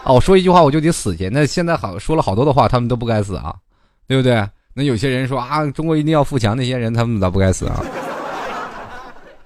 [0.05, 3.55] 哦，我说一句话我就得死去，那现在好说了好多的话，他们都不该死啊，
[4.07, 4.47] 对不对？
[4.75, 7.83] 那有些人说啊，中国一定要富强，那些人他们咋不该死啊？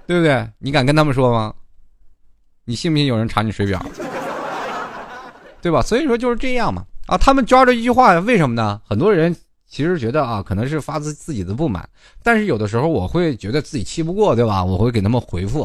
[0.07, 0.49] 对不对？
[0.57, 1.53] 你敢跟他们说吗？
[2.65, 3.85] 你信不信有人查你水表？
[5.61, 5.81] 对吧？
[5.81, 6.85] 所以说就是这样嘛。
[7.07, 8.81] 啊，他们抓着一句话，为什么呢？
[8.85, 11.87] 很多人其实觉得啊，可能是发自自己的不满，
[12.23, 14.63] 但是有的时候我会觉得自己气不过，对吧？
[14.63, 15.61] 我会给他们回复，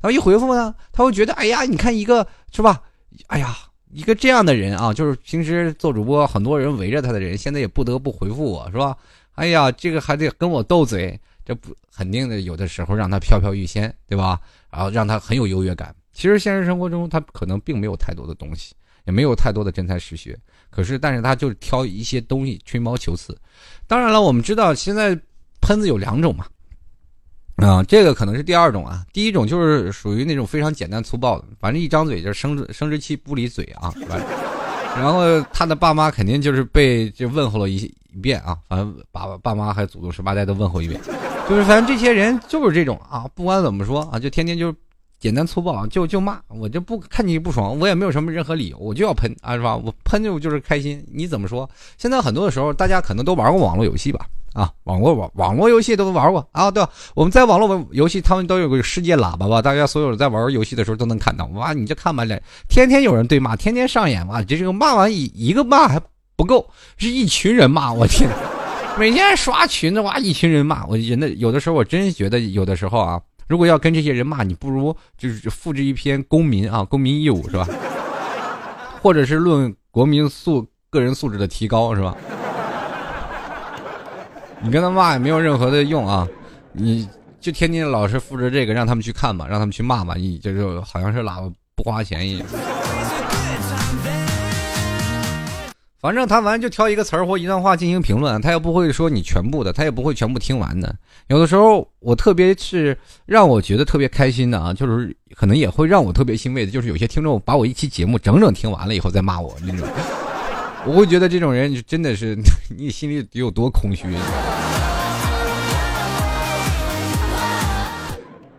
[0.00, 2.80] 然后一回复呢，他会觉得，哎呀，你看一个是吧？
[3.28, 3.56] 哎呀，
[3.92, 8.96] 一个这样的人啊，就是平时做主播，很多人围着他的人，现在也不得不回复我，是吧？
[9.34, 14.40] 哎呀，这个还得跟我斗嘴，这不肯定的，有的时候让他飘飘欲仙，对吧？
[14.70, 15.94] 然后让他很有优越感。
[16.12, 20.38] 其实现实生活中，他可能并没有太多的东西，也没有太多的真才实学。
[20.70, 23.36] 可是，但是他就挑一些东西吹毛求疵。
[23.86, 25.18] 当然了，我们知道现在
[25.60, 26.46] 喷子有两种嘛，
[27.56, 29.04] 啊，这个可能是第二种啊。
[29.12, 33.92] 第一种就是属于那种非常简单粗暴的，反正一张嘴就是生殖生殖器不离嘴啊。
[34.96, 37.76] 然后他的爸妈肯定就是被就问候了一
[38.12, 41.00] 一遍啊，反正爸爸爸妈还祖宗十八代都问候一遍，
[41.48, 44.74] 就是反正这些人就是这种啊，不管怎么说啊，就天天就。
[45.20, 49.74] 简单粗暴就就骂我就不看你不爽，我也没有什么任何理由，我就要喷啊，是吧？
[49.74, 51.02] 我喷就就是开心。
[51.10, 51.66] 你怎么说？
[51.96, 54.26] 现在很多的时候，大家可能都玩过网络游戏吧？
[54.52, 56.70] 啊，网络网网络游戏都玩过啊？
[56.70, 59.62] 对，我们在网络游戏，他们都有个世界喇叭吧？
[59.62, 61.46] 大家所有在玩游戏的时候都能看到。
[61.54, 62.26] 哇，你就看吧，
[62.68, 64.42] 天天有人对骂，天天上演哇！
[64.42, 65.98] 这这个骂完一一个骂还
[66.36, 68.28] 不够，是一群人骂，我天！
[68.98, 73.20] 每天刷群的哇，一群人骂我，人的有的时候我真觉得有的时候啊。
[73.46, 77.68] 如果要跟这些人骂，你不如就是复制一篇公民啊，公民义务是吧？
[79.02, 82.16] 或者是论国民素个人素质的提高是吧？
[84.62, 86.26] 你跟他骂也没有任何的用啊，
[86.72, 87.06] 你
[87.38, 92.46] 就天天老是复制这个，让他们去看吧，让他们去骂吧，你就是好像是喇叭不花钱一样。
[96.04, 100.94] 反正他完就挑一个词儿或一段话进行评论，他也不会说你全部的，他也不会全部听完的。
[101.28, 109.88] 有的时候我特别是让我觉得特别开心的啊，就是可能也会让我特别欣慰的，就是有些听众把我一期节目整整听完了以后再骂我那种，
[110.84, 112.36] 我会觉得这种人真的是
[112.76, 114.06] 你心里得有多空虚。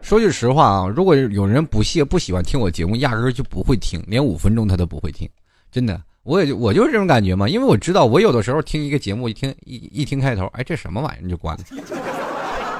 [0.02, 5.30] 说句实话啊，如果有人不屑不喜欢听我节目，压根儿就不会听，连五分钟他都不会听，
[5.72, 6.02] 真的。
[6.26, 11.64] 我也就我就是这种感觉嘛，因为我知道我有的时候听一个节目，一听一一听开头，哎，这什么玩意儿就关了。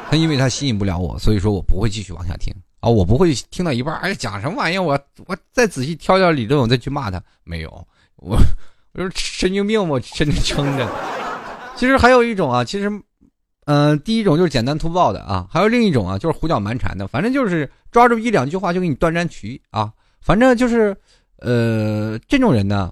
[0.10, 4.82] 他因为他吸引不了我，所以说我不会继续往下听啊，我不会听到一半，哎，讲什么玩意儿？
[4.82, 7.22] 我我再仔细挑挑理论，我再去骂他。
[7.44, 7.70] 没有，
[8.16, 8.36] 我
[8.94, 10.90] 我说神经病，我真的撑着。
[11.76, 12.92] 其实还有一种啊，其实，
[13.66, 20.98] 嗯，第一种就是简单粗暴的啊，还有另一种啊，就是胡搅蛮缠的，反正就是抓住一两句话就给你断章取义啊，反正就是，
[21.38, 22.92] 呃，这种人呢。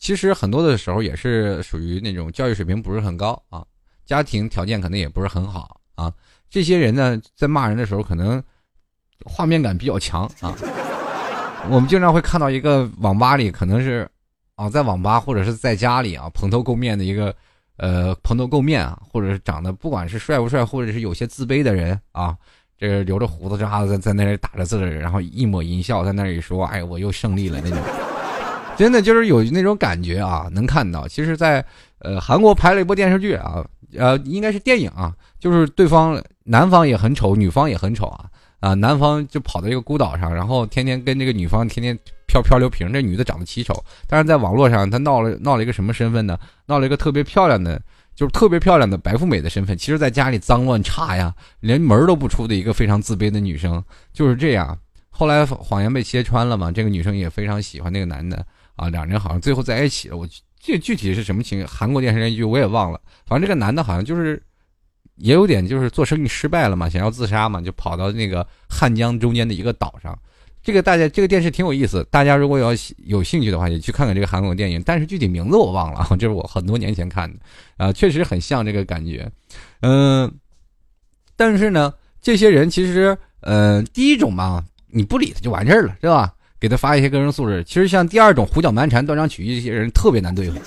[0.00, 3.62] 其实很多的时候也是属于那种教育水平不是很高啊，
[4.06, 6.10] 家庭条件可能也不是很好啊。
[6.48, 8.42] 这些人呢，在骂人的时候可能
[9.26, 10.56] 画面感比较强啊。
[11.68, 14.08] 我们经常会看到一个网吧里，可能是
[14.54, 17.36] 啊，在网吧或者是在家里啊，蓬头垢面的一个
[17.76, 22.34] 呃蓬头垢面啊，或者是长得不管是帅不帅，或者是有些自卑的人啊，
[22.78, 27.78] 这留着胡子渣子在在那里打着字，然后一抹淫笑在那里说：“哎，我又胜利了那种。”
[28.80, 31.06] 真的就是有那种感觉啊，能看到。
[31.06, 31.62] 其实，在
[31.98, 33.62] 呃韩国拍了一部电视剧啊，
[33.94, 38.24] 呃应该是电影啊，就是对方男方也很丑，女方也很丑啊
[38.60, 41.94] 啊，男方就跑到一个孤岛上，然后天天跟这个女方天天
[42.26, 42.90] 漂漂流瓶。
[42.90, 43.74] 这女的长得奇丑，
[44.06, 46.38] 但是在网络上她闹了闹了一个什么身份呢？
[46.64, 47.78] 闹了一个特别漂亮的，
[48.14, 49.76] 就是特别漂亮的白富美的身份。
[49.76, 54.78] 其实，在家里脏乱差呀，连门都不出的一个非常自卑的女生，就是这样。
[55.10, 58.42] 后来谎言被揭穿了嘛，这个女生也非常喜欢那个男的。
[58.80, 60.16] 啊，两人好像最后在一起了。
[60.16, 60.26] 我
[60.58, 61.66] 这具体是什么情？
[61.66, 62.98] 韩国电视剧我也忘了。
[63.26, 64.42] 反正这个男的好像就是，
[65.16, 70.18] 也有点就是做生意失败了嘛，想要自杀嘛，就跑到那个汉江中间的一个岛上。
[70.62, 72.70] 这个大家这个电视挺有意思，大家如果要
[73.04, 74.82] 有兴趣的话，也去看看这个韩国电影。
[74.84, 77.38] 但是具体名字我忘了， 这是我很多年前看的
[77.76, 79.30] 啊，确实很像这个感觉。
[79.80, 80.30] 嗯，
[81.36, 86.34] 但是呢，这些人其实，呃，第一种嘛，你不理他就完事儿了，是吧？
[86.60, 90.60] 给他发一些个人素质，其实像第二种胡搅蛮缠、断章取义这些人特别难对付，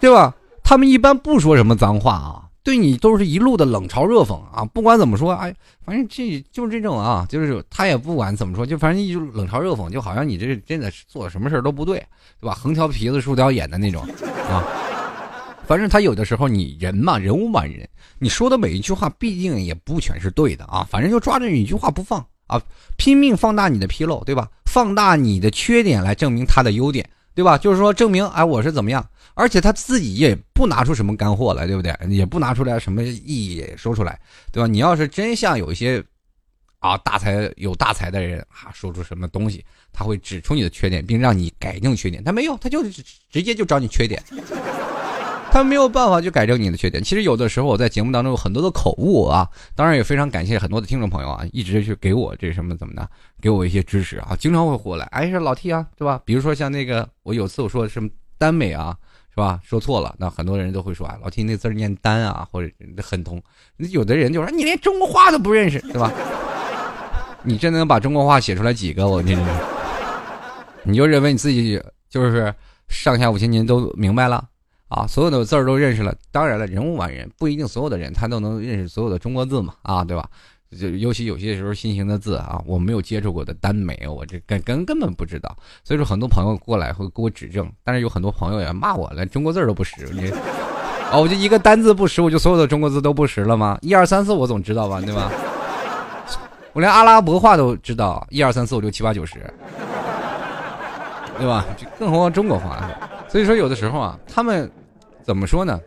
[0.00, 0.34] 对吧？
[0.64, 4.64] 他们一般不说什么脏话啊，对你都是一路的冷嘲热讽啊。
[4.74, 12.04] 不管怎么说，哎，反正这就是这种啊，就是他也不管怎么说，就反正一冷嘲热讽，就好像你这真的是做什么事都不对，
[12.40, 12.54] 对吧？
[12.54, 14.02] 横挑皮子竖挑眼的那种
[14.50, 14.62] 啊。
[15.66, 20.86] 反正他有的时候，你人嘛，人无完人，你说的每一句话毕竟也不全是对的啊。
[20.90, 22.24] 反正就抓着你一句话不放。
[22.48, 22.60] 啊，
[22.96, 24.50] 拼命放大你的纰漏，对吧？
[24.66, 27.56] 放大你的缺点来证明他的优点，对吧？
[27.56, 29.08] 就是说证明，哎，我是怎么样？
[29.34, 31.94] 而且他自己也不拿出什么干货来，对不对？
[32.08, 34.18] 也不拿出来什么意义说出来，
[34.50, 34.66] 对吧？
[34.66, 36.02] 你要是真像有一些
[36.80, 42.24] 啊大才有大才的人啊，说出什么东西，他会指出你的缺点，并让你改正缺点。
[42.24, 42.82] 他没有，他就
[43.30, 44.20] 直接就找你缺点。
[45.50, 47.02] 他没有办法去改正你的缺点。
[47.02, 53.08] 其实有的时候我在节目当中有很多的口误啊，当然也非常感谢很多的听众朋友啊，一直去给我这什么怎么的，
[53.40, 56.20] 给我一些支持啊，经常会过来，哎，是老 T 啊，对吧？
[56.24, 58.96] 比如说像那个我有次我说什么耽美啊，
[59.30, 59.58] 是吧？
[59.64, 62.70] 说错了，那很多人都会说啊，老 T 那字念单啊，或者
[63.02, 63.42] 很通。
[63.90, 66.12] 有的人就说你连中国话都不认识，对吧？
[67.42, 69.08] 你真能把中国话写出来几个？
[69.08, 69.36] 我你
[70.82, 71.80] 你就认为你自己
[72.10, 72.52] 就是
[72.88, 74.44] 上下五千年都明白了？
[74.88, 76.14] 啊，所有的字儿都认识了。
[76.32, 80.28] 当然了，人无完人，不一定所有的人他都能认识所有的中国字嘛，啊，对吧？
[80.78, 85.56] 就尤其有些时候新型的字啊，我没有接触过的耽美，我这根根根本不知道。
[85.82, 89.94] 所以说，很多朋友过来会给我指正，但是有很多朋友也骂我连，中国字都不识。
[90.12, 90.30] 你，
[91.10, 93.78] 哦，我就一个单字不识，我就所有的中国字都不识了吗？
[93.80, 95.32] 一二三四我总知道吧，对吧？
[96.74, 99.36] 我连阿拉伯话都知道，一二三四五六七八九十，
[101.38, 101.64] 对吧？
[101.98, 102.90] 更何况中国话。
[103.26, 104.70] 所以说，有的时候啊，他们
[105.28, 105.78] 怎么说呢？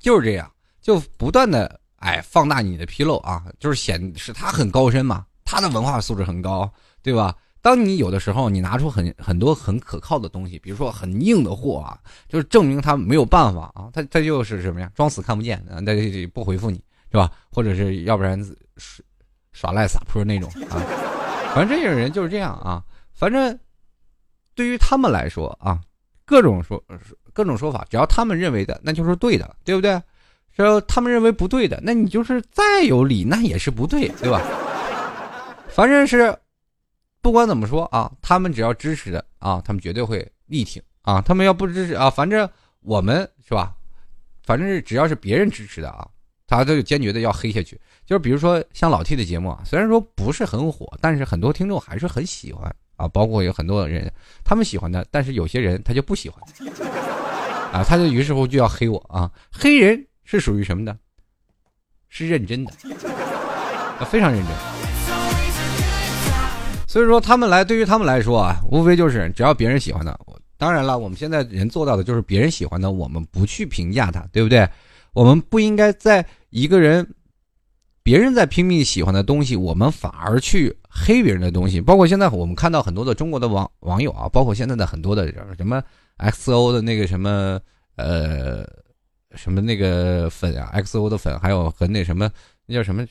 [0.00, 6.72] 就是这样，就不断的哎放大你的纰漏啊，就是显示他很高深嘛，他的文化素质很高，
[7.02, 7.36] 对吧？
[7.60, 16.82] 当你有的时候你拿出很很多很可靠的东西，比如说很硬的货啊，就是证明他没有办法啊，他他就是什么呀，装死看不见，那就不回复你
[17.12, 17.30] 是吧？
[17.52, 18.42] 或者是要不然
[18.78, 19.04] 耍
[19.52, 20.80] 耍赖撒泼那种啊，
[21.54, 22.82] 反正这种人就是这样啊。
[23.12, 23.58] 反正
[24.54, 25.78] 对于他们来说啊。
[26.30, 26.84] 各种说，
[27.38, 30.02] 各种说法，只要他们认为的，那就是对的，对不对？
[30.56, 34.42] 只要他们认为不对的，那你就是再有理，那也是不对，对吧？
[35.70, 36.36] 反正是，
[37.22, 41.22] 不管怎么说啊，他们只要支持的啊，他们绝对会力挺啊。
[41.22, 43.72] 他们要不支持啊，反正我们是吧？
[44.42, 46.04] 反正是只要是别人支持的啊，
[46.48, 47.80] 他都坚决的要黑下去。
[48.04, 53.06] 就是比如说像老 T 的节目啊，虽然说不是很火，但是很多听众还是很喜欢啊。
[53.06, 54.12] 包括有很多人
[54.42, 56.42] 他们喜欢的，但是有些人他就不喜欢
[57.72, 59.30] 啊，他就于是乎就要黑我啊。
[59.50, 60.96] 黑人是属于什么的？
[62.08, 62.72] 是认真的，
[64.10, 64.48] 非常认真。
[66.86, 70.18] 所以说他们来，对于他们来说啊，无非就是只要别人喜欢的。
[70.56, 74.66] 当然了，我们现在人做到的就是别人喜欢的，我们不去评价他，对不对？
[75.12, 77.06] 我们不应该在一个人，
[78.02, 81.80] 别人在拼命喜欢的东西，我们反而去黑别人的东西。
[81.80, 85.82] 包括现在我们看到很多的中国的网网友啊，包括现在的很多的什么
[86.18, 87.60] XO 的那个什么
[87.96, 88.66] 呃
[89.34, 92.30] 什么那个粉啊，XO 的粉，还有和那什么
[92.66, 93.06] 那叫什么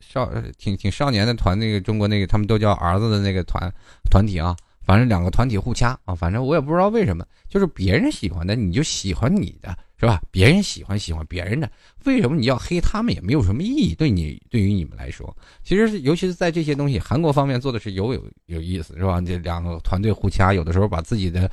[0.00, 3.72] 少挺挺少年的团，那个中国那个他们都叫儿子的那个团
[4.10, 4.56] 团体啊。
[4.82, 10.22] 反正两个团体互掐啊，反正我也不知道为什么，就是别人喜欢的你就喜欢你的，是吧？
[10.30, 11.68] 别人喜欢喜欢别人的，
[12.04, 13.96] 为什么你要黑他们也没有什么意义？
[13.96, 19.20] 对你对于你们来说，其实尤其是在这些东西，韩国方面做的是有有有意思，是吧？
[19.20, 21.50] 这两个团队互掐，有的时候把自己的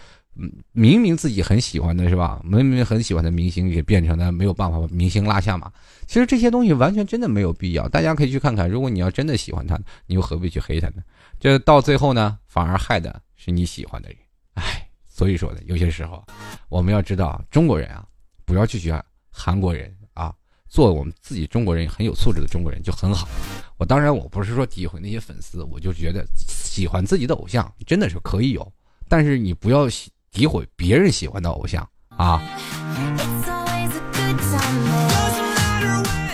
[0.72, 2.42] 明明自己很喜欢的是吧？
[2.44, 5.72] 明明很喜欢的明星也变成了没有办法把明星拉下马。
[6.08, 8.70] 其实这些东西完全真的没有必要，大家可以去看看。
[8.70, 11.04] 如果你要真的喜欢他，你又何必去黑他呢？
[11.40, 14.18] 这到最后呢，反而害的是你喜欢的人。
[14.56, 16.24] 唉，所以说呢，有些时候
[16.70, 18.06] 我们要知道，中国人啊，
[18.46, 20.34] 不要去学韩国人啊，
[20.68, 23.28] 做我们自己中国人很有素质的中国人就很好。
[23.78, 28.72] 我当然我不是说诋毁那些粉丝，我就觉得喜欢自己的偶像真的是可以有，
[29.08, 29.88] 但是你不要
[30.34, 32.42] 诋毁别人喜欢的偶像啊。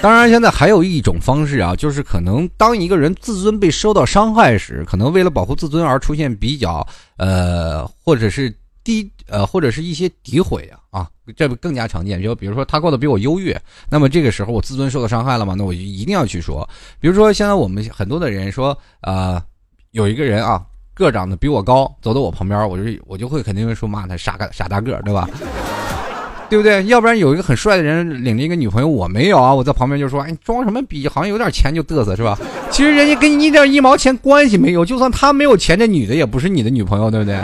[0.02, 6.88] 当然，现在还有一种方式啊，就是可能当一个人自尊被受到伤害时，可能为了保护自尊而出现比较
[7.18, 8.50] 呃，或者是
[8.82, 12.22] 低呃，或者是一些诋毁啊啊，这更加常见。
[12.22, 16.68] 就比如说他过得比我优越，那么这个时候我自尊受到伤害了嘛，那我就一定要去说。
[17.02, 19.42] 比如说现在我们很多的人说，呃，
[19.92, 20.66] 有一个人啊，
[21.00, 25.28] 个长得比我高，走到我旁边，我就我就会肯定会说骂他傻个傻大个，对吧？
[26.50, 26.84] 对不对？
[26.88, 29.54] 要不然有一个很帅的人领着一个女朋友，我没有啊！
[29.54, 31.08] 我在旁边就说：“哎，装什么逼？
[31.08, 32.38] 好像有点钱就嘚瑟是吧？”
[32.72, 37.40] 其实人家跟你一点一毛钱关系没有，就算他没有钱，这女的也不是你的女朋友，对不对？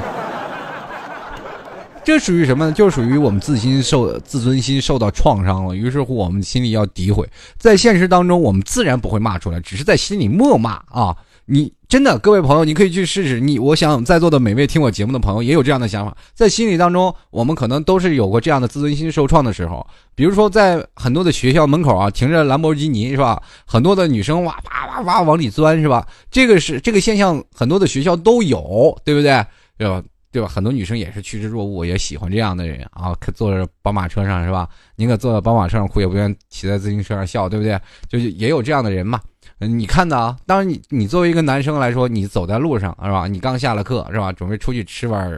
[2.03, 2.71] 这属于什么呢？
[2.71, 7.29] 就属于我们自心受自尊心受到创伤了，于是乎我们心里要诋毁，
[7.59, 11.15] 在现实当中我们自然不会骂出来，只是在心里默骂啊。
[11.47, 13.39] 你真的，各位朋友，你可以去试试。
[13.39, 19.87] 你，我想在座的每位听我节目的朋友也有这样的想法，在心理当中，我们可能都是有过这样的自尊心受创的时候。
[20.13, 23.41] 比如说，在很多的学校门口啊，停着兰博基尼是吧？
[23.65, 26.05] 很多的女生哇哇哇哇往里钻是吧？
[26.29, 29.41] 这个是这个现象，很多的学校都有，对不对？
[29.77, 30.03] 对吧？
[30.33, 30.49] 对吧？
[30.49, 34.67] 很多女生也是趋之若鹜，也喜欢这样的人啊，可坐着宝马车上是吧？
[34.97, 37.79] 宁可坐在宝马车上哭，也不愿骑在自行车上笑，对不对？
[38.09, 39.17] 就也有这样的人嘛。
[39.59, 43.25] 你看的啊，当然你你作为一个男生来说，你走在路上是吧？
[43.25, 44.29] 你刚下了课是吧？
[44.31, 45.31] 准备出去吃碗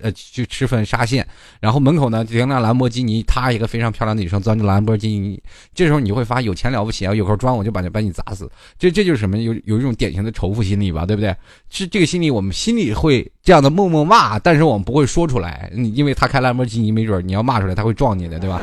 [0.00, 1.26] 呃去吃份沙县，
[1.60, 5.42] 然后门口呢停辆兰博基尼，她一个非常漂亮的女生钻进兰博基尼，
[5.74, 8.48] 这时候你会发现有钱了不起啊，有口砖我就把你把你砸死，
[8.78, 9.38] 这这就是什么？
[9.38, 11.34] 有有一种典型的仇富心理吧，对不对？
[11.68, 18.62] 是这个心理，我们心里会这样的默默骂，但是我们不会说出来，因为他开兰博基尼，没准你要骂出来他会撞你的，对吧？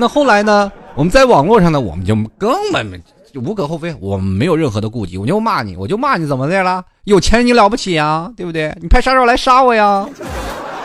[0.00, 0.70] 那后来呢？
[0.94, 6.84] 我们在网络上呢，我们就根本就无可厚非，我们没有任何的顾忌，我就骂你，我就骂你怎么的了？
[7.04, 8.72] 有钱你了不起呀，对不对？
[8.80, 10.08] 你派杀手来杀我呀？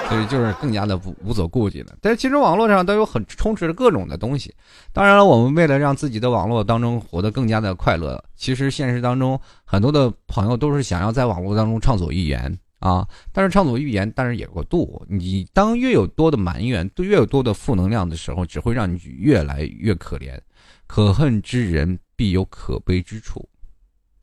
[0.09, 1.93] 所以就是更加的无无所顾忌了。
[2.01, 4.53] 但是其实网络上都有很充斥着各种的东西。
[4.91, 12.55] 当然了，我们为了让自己的网络当中活得更加的快乐，其实现实当中很多的朋友都是想要在网络当中畅所欲言。
[12.83, 13.07] 啊！
[13.31, 15.05] 但是畅所欲言，但是也有个度。
[15.07, 20.37] 你当越有多的埋怨，越有多的负能量的时候，只会让你越来越可怜。
[20.85, 23.47] 可恨之人必有可悲之处，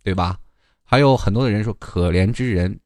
[0.03, 0.39] 对吧？
[0.85, 2.79] 还有很多的人说，可怜之人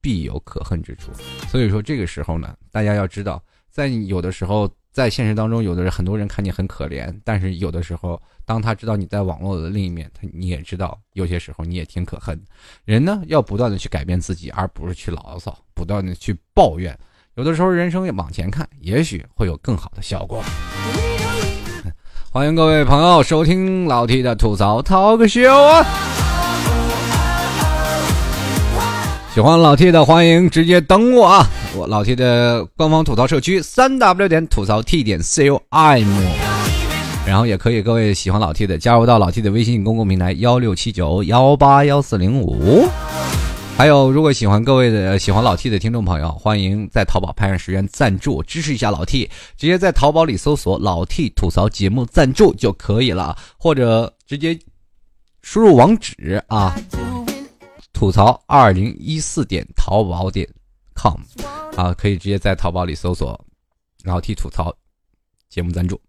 [0.00, 1.10] 必有可恨之处。
[1.48, 4.70] 所以说，这个时候呢，大家要知道，在有的时候。
[4.92, 12.38] 在现实当中，有的人很多人看你很可怜，但是有的时候，当他知道你在网络的另一面，他你也知道，有些时候你也挺可恨。
[12.84, 16.94] 人呢，要不断的去改变自己，而不是去牢骚，不断的去抱怨。
[17.36, 20.44] 有的时候，人生往前看，也许会有更好的效果。
[22.30, 25.86] 欢迎各位朋友收听老 T 的吐槽 talk show 啊！
[29.34, 31.48] 喜欢老 T 的，欢迎直接登录啊！
[31.74, 36.06] 我老 T 的官方吐槽社区三 W 点吐槽 T 点 C O M。
[37.26, 42.86] 然后也可以各位喜欢老 T 的加入到老 T 的微信公共平台幺六七九幺八幺四零五。
[43.78, 54.58] 还有，如果喜欢各位的喜欢老 T 的听众朋友，欢迎在淘宝拍上十元赞助支持一下老 T，直接在淘宝里搜索“老 T 吐槽节目赞助”就可以了，或者直接
[55.40, 56.76] 输入网址啊，
[57.92, 60.48] 吐槽二零一四点淘宝点
[60.94, 61.20] com
[61.76, 63.38] 啊，可以直接在淘宝里搜索
[64.04, 64.74] “老 T 吐槽
[65.48, 66.00] 节目赞助”，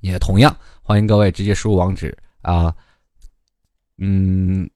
[0.00, 2.74] 也同样欢迎各位直接输入网址啊，
[3.98, 4.68] 嗯，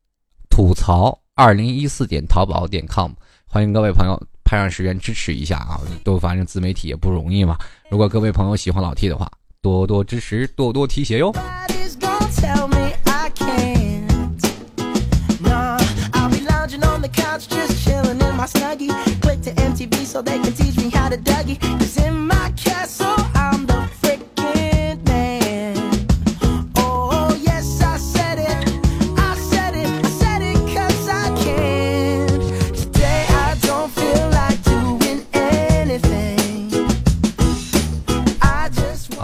[0.49, 1.18] 吐槽。
[1.35, 3.12] 二零一四点淘宝点 com，
[3.47, 5.81] 欢迎各位朋友拍上十元支持一下啊！
[6.03, 7.57] 都反正自媒体也不容易嘛。
[7.89, 9.31] 如果各位朋友喜欢老 T 的话，
[9.62, 11.33] 多多支持，多多提携哟。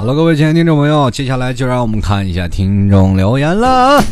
[0.04, 4.04] 好了，各位亲爱的听众朋友，接下来就让我们看一下听众留言了。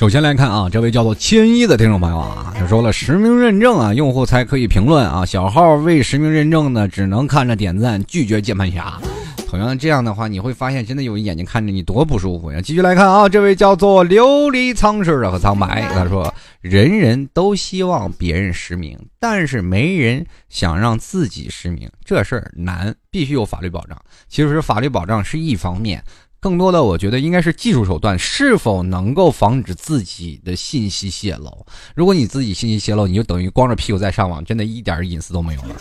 [0.00, 8.98] 首先来看啊，这位叫做千一的听众朋友啊，他说了实名认证啊，用户才可以评论啊，小号未实名认证呢，只能看着点赞，拒绝键盘侠。
[9.46, 12.62] 同样这样的话，你会发现真的有眼睛看着你多不舒服呀。
[12.62, 24.00] 继续来看啊，这位叫做琉璃苍似的和苍白，他说：人人都希望别人实名，但是没人想让自己实名，这事儿难，必须有法律保障。
[24.30, 26.02] 其实法律保障是一方面，
[26.40, 31.66] 更多的我觉得应该是技术手段是否能够防止自己的信息泄露。
[31.94, 35.76] 如果你自己信息泄露，你就等于光着屁股在上网，真的一点隐私都没有了。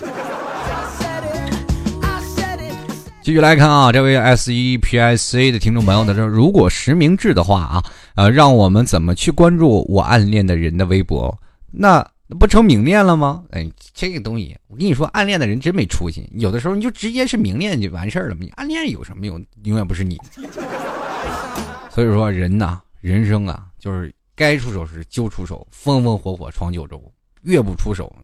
[3.22, 7.84] 继续来看啊，这位 S E P I C 的听众朋友呢说：“如果实名制的话啊，
[8.16, 11.38] 呃，让我们怎么去关注我暗恋的人的微博？
[11.72, 13.44] 那那不成明恋了吗？
[13.50, 16.30] 哎，这个东西，我跟你说，暗恋的人真没出息。
[16.34, 18.42] 有的时候你就直接是明恋就完事儿了嘛。
[18.42, 19.44] 你暗恋有什么用？
[19.64, 20.16] 永远不是你。
[21.90, 27.02] 所以说，人呐，人生啊，就是该出手时就出手，风风火火闯九州，
[27.42, 28.16] 越不出手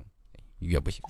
[0.60, 1.02] 越不行。”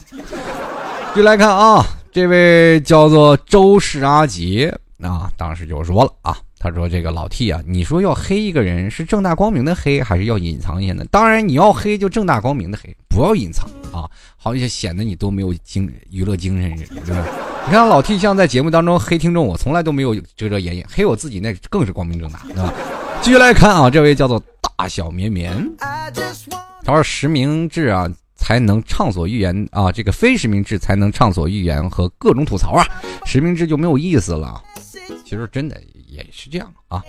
[1.13, 11.05] 就来看啊，这位叫做周氏阿杰啊，当时就说了啊，他说这个老 T 啊，你说要黑一个人是正大光明的黑，还是要隐藏一下呢？
[11.11, 17.23] 当然你要黑就正大光明的黑，不要隐藏啊，好像显得你多没有精娱乐精神似的，
[17.67, 22.73] 你看老 T 像在节目当中黑听众，我从来都没有遮遮掩掩，黑我自己那更是光明正大，对吧？
[23.21, 24.41] 继续来看啊，这位叫做
[24.75, 25.55] 大小绵绵，
[26.83, 28.11] 他说实名制啊。
[28.37, 29.91] 才能畅所欲言啊！
[29.91, 32.85] 这个非实名制才能畅所欲言和各种吐槽啊，
[33.25, 34.61] 实名制就没有意思了。
[35.23, 35.81] 其实真的
[36.23, 37.03] 也是这样啊。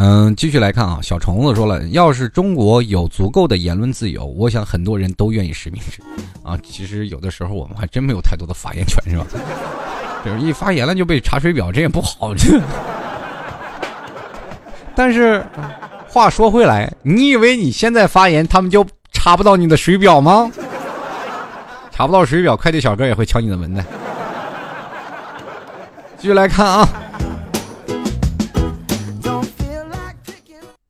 [0.00, 6.00] 嗯，继续来看啊，小虫子说了，要是中国有足够的言论自由，我想很多人都愿意实名制
[6.44, 6.56] 啊。
[6.62, 9.26] 其实有的时候我们还真没有太多的发言权，是吧？
[10.24, 12.32] 就是一发言了就被查水表，这也不好。
[14.94, 15.44] 但是，
[16.08, 20.50] 话说回来，你以为你现在发言，他们就查不到你的水表吗？
[21.98, 23.84] 查不到水表，快递小哥也会敲你的门的。
[26.16, 26.88] 继续来看啊，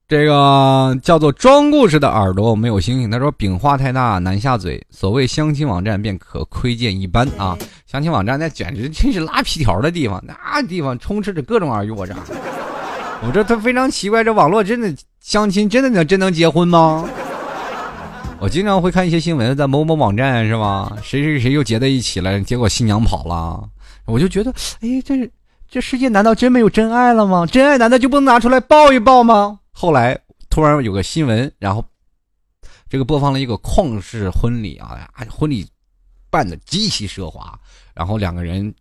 [0.07, 3.11] 这个叫做装故事的耳朵没有星星。
[3.11, 7.57] 他说：“饼画太大难下嘴，所谓相亲网站便可窥见一斑啊！
[7.87, 12.17] 相亲网站那简直真是拉皮条的地方，那地方充斥着各种尔虞我诈。”
[13.27, 17.09] 我这他非常奇怪，这网络真的相亲真的能真能结婚吗？
[18.41, 20.97] 我经常会看一些新闻，在某某网站是吧？
[21.03, 23.69] 谁谁谁又结在一起了，结果新娘跑了，
[24.07, 25.29] 我就觉得，哎，这
[25.69, 27.45] 这世界难道真没有真爱了吗？
[27.47, 29.59] 真爱难道就不能拿出来抱一抱吗？
[29.73, 30.17] 后来
[30.49, 31.85] 突然有个新闻，然后
[32.89, 35.67] 这个播放了一个旷世婚礼啊，婚礼
[36.31, 37.59] 办的极其奢华，
[37.93, 38.73] 然后两个人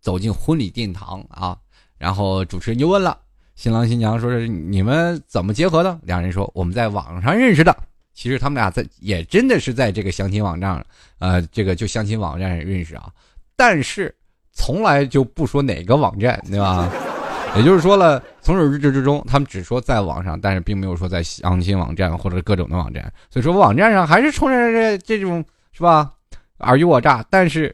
[0.00, 1.56] 走进婚礼殿堂啊，
[1.98, 3.16] 然后主持人就问了。
[3.54, 5.98] 新郎新娘说是你们怎么结合的？
[6.02, 7.76] 两人说我们在网上认识的。
[8.18, 10.84] 其实他们俩在也真的是在这个相亲网站，
[11.20, 13.08] 呃，这个就相亲网站认识啊。
[13.54, 14.12] 但是
[14.52, 16.90] 从来就不说哪个网站，对吧？
[17.54, 23.04] 也就是说了，从始至至终，他们只说在网上，但是并没有说在相亲网站或者各种的网站。
[23.30, 26.12] 所以说网站上还是充斥着这种是吧？
[26.56, 27.72] 尔虞我诈，但是。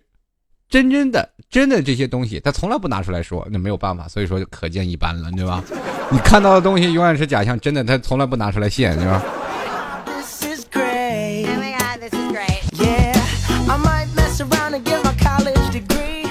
[0.67, 5.63] 真真的真的这些东西，他从来不拿出来说，那没有办法，所以说就可见一斑了，对吧？
[6.11, 9.23] 你看到的东西永远是假象，真的他从来不拿出来现，对吧？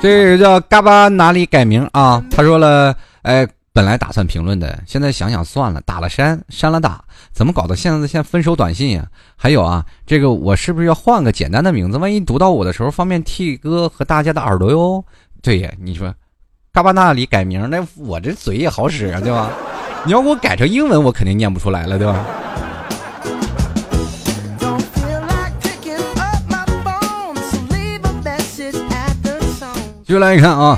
[0.04, 2.22] 这叫嘎巴哪里改名啊？
[2.30, 7.02] 他说了，哎，本来打算评论的，现在想想算了，打了删，删了打，
[7.32, 7.74] 怎么搞的？
[7.74, 9.08] 现在现在分手短信呀？
[9.38, 11.98] 还有啊，这个我是不是要换个简单的名字？
[11.98, 15.02] 万一读到我的时候方便替哥和大家的耳朵哟？
[15.42, 16.14] 对呀，你说，
[16.74, 19.52] 嘎巴那里改名，那我这嘴也好使啊，对吧？
[20.06, 22.26] 你要给我改成英文，我肯定念不出来了，对吧？
[30.06, 30.78] 就来看啊，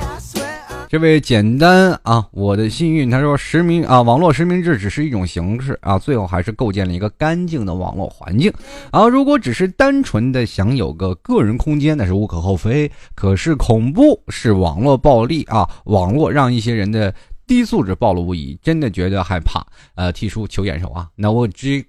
[0.88, 3.10] 这位简单啊，我的幸运。
[3.10, 8.52] 他说实名啊，网络实名制只是一种形式啊，最后还是构建了一个干净的网络环境
[8.92, 9.08] 啊。
[9.08, 12.90] 如果只是单纯的想有个个人空间，那是无可厚非。
[13.16, 17.12] 可是恐怖是网络暴力啊，网络让一些人的
[17.48, 19.66] 低素质暴露无遗，真的觉得害怕。
[19.96, 21.84] 呃，提出求眼熟啊，那我只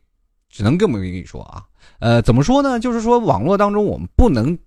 [0.49, 1.61] 只能这么跟你说啊，
[1.99, 2.79] 呃，怎么说呢？
[2.79, 4.57] 就是说网络当中我们不能。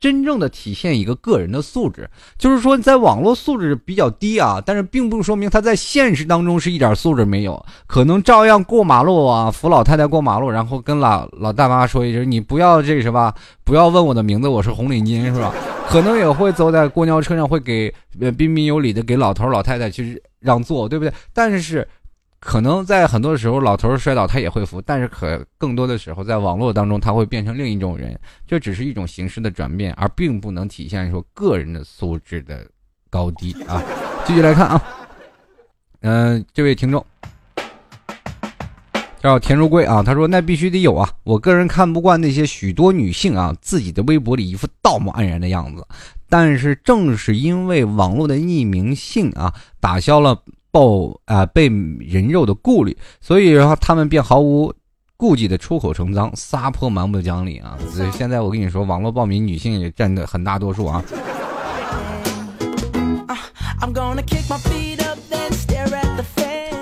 [0.00, 13.32] 真正的体现一个个人的素质，就是说在网络素质比较低啊，但是并不说明他在现实当中是一点素质没有，可能照样过马路啊，扶老太太过马路，然后跟老老大妈说一句：“你不要这什么，
[13.64, 15.52] 不要问我的名字，我是红领巾，是吧？”
[15.88, 17.92] 可能也会走在公交车上，会给
[18.36, 21.12] 彬彬有礼的给老头老太太去让座，对不对？
[21.32, 21.86] 但是。
[22.40, 32.64] 可能在很多的时候，老头摔倒他也会扶，但是可更多的时候，在网络当中他会变成另一种人，这只是一种形式的转变，而并不能体现说个人的素质的
[33.10, 33.82] 高低啊。
[34.24, 34.82] 继续来看啊，
[36.02, 37.04] 嗯，这位听众
[39.20, 45.84] 叫田如贵啊，他说那必须得有啊，我个人看不惯那些许多女性啊自己的微博里一副道貌岸然的样子，
[46.28, 50.40] 但是正是因为网络的匿名性啊，打消了。
[50.70, 51.68] 暴啊，被
[52.00, 54.72] 人肉的顾虑，所以然后他们便毫无
[55.16, 57.76] 顾忌的出口成脏，撒泼蛮不讲理啊！
[57.92, 61.02] 所以现在我跟你说，网络暴民女性也占的很大多数啊。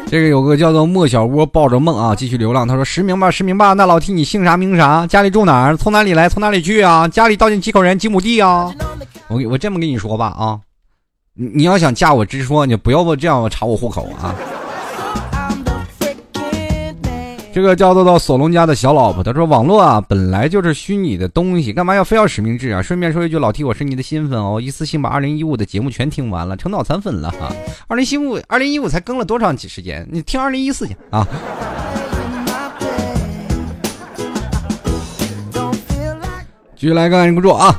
[0.08, 2.66] 这个有个叫做莫小窝抱着梦啊，继续流浪。
[2.66, 3.72] 他说实名吧，实名吧。
[3.72, 5.06] 那老 T 你姓啥名啥？
[5.06, 5.76] 家里住哪儿？
[5.76, 6.28] 从哪里来？
[6.28, 7.08] 从哪里去啊？
[7.08, 7.98] 家里到底几口人？
[7.98, 8.72] 几亩地啊？
[9.28, 10.60] 我我这么跟你说吧啊。
[11.38, 14.34] 你你要想嫁我直说，你不要这样查我户口啊！
[17.52, 22.80] 这个叫做到索隆家的小老婆，他说网络啊本来就是虚拟的东西，干嘛要非要实名制啊？
[22.80, 27.52] 顺便说一句，老 T 我是你的新粉哦，一次性把二零一五的节目全听完了，成脑残粉了哈！
[27.86, 30.08] 二零一五二零一五才更了多长时间？
[30.10, 31.28] 你听二零一四去啊！
[36.76, 37.74] 继续来个关注啊！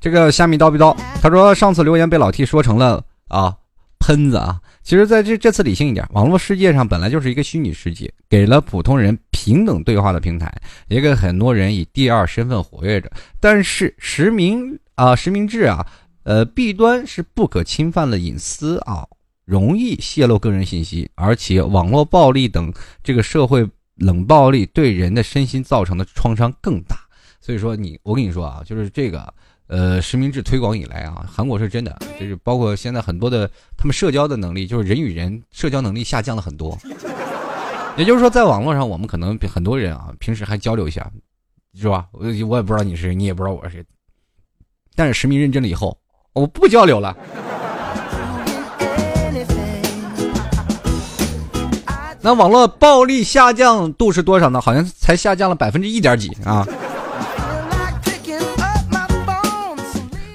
[0.00, 3.54] 这个虾米叨逼叨，他说上次留言被老 T 说成了啊
[3.98, 4.58] 喷子啊。
[4.82, 10.50] 其实，在这这次理性一点，网络世界上本来就是一个虚拟世界，给了普通人平等对话的平台，
[10.88, 13.12] 也给很多人以第二身份活跃着。
[13.38, 15.86] 但是实名啊实名制啊，
[16.22, 19.06] 呃弊端是不可侵犯的隐私啊，
[19.44, 22.72] 容易泄露个人信息，而且网络暴力等
[23.04, 26.96] 这个社会冷暴力对人的身心造成的创伤更大。
[27.42, 29.32] 所以说，你我跟你说啊，就是这个。
[29.70, 36.76] 呃，实名制推广以来啊，韩国是真的，就是包括现在很多的他们社交的能力，就是人与人社交能力下降了很多。
[37.96, 41.08] 也就是说，在网络上，我们可能很多人啊，平时还交流一下，
[41.78, 42.06] 是吧？
[42.10, 43.84] 我我也不知道你是谁，你也不知道我是谁，
[44.96, 45.96] 但是实名认证了以后，
[46.32, 47.16] 我不交流了。
[52.20, 54.60] 那网络暴力下降度是多少呢？
[54.60, 56.66] 好像才下降了百分之一点几啊。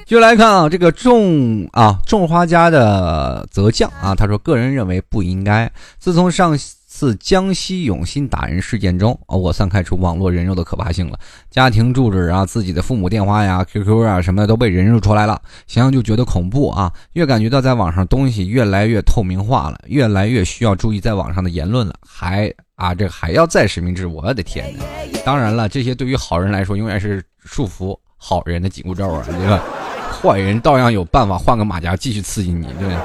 [0.05, 5.71] 就来看啊，这个种啊种花家的泽将啊，他说个人认为不应该。
[5.97, 6.55] 自从上
[6.87, 11.17] 次江西永新打人事件中，我算看出网络人肉的可怕性了。
[11.49, 16.93] 家庭住址啊，自己的父母电话呀、QQ 啊什么的都被人肉出来了，想想就觉得恐怖啊。
[17.13, 24.85] 越感觉到在网上东西越来越透明化了，越来越需要注意在网上的言论了，还啊这还要再实名制，我的天哪！
[25.25, 29.63] 当然了，这些对于好人来说永远是束缚好人的紧箍咒啊，对吧？
[30.21, 32.95] 坏人照样有办法换个马甲继续刺激你，对。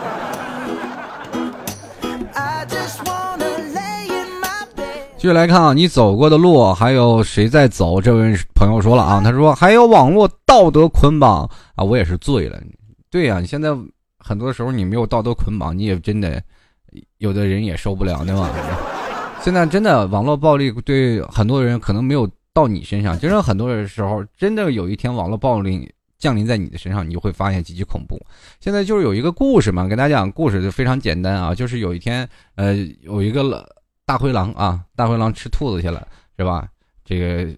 [5.16, 8.00] 继续来看啊，你走过的路还有谁在走？
[8.00, 12.58] 这位朋友说了啊，他说还有网络道德捆绑啊，我也是醉了。
[13.10, 13.68] 对呀，你现在
[14.18, 16.42] 很多时候你没有道德捆绑，你也真的
[17.18, 18.48] 有的人也受不了，对吧？
[19.42, 25.92] 现在真的网络暴力对很多人可能没有到你身上，就是很多的时候，真的有一天网络暴力。
[26.20, 28.16] 降临在你的身上，你就会发现极其恐怖。
[28.60, 33.68] 现在就是有一个故事嘛，跟大家讲故事就非常简单啊，就是有一天，呃，有一个
[34.06, 36.06] 大灰狼啊，大灰狼吃兔子去了，
[36.38, 36.68] 是吧？
[37.04, 37.52] 这个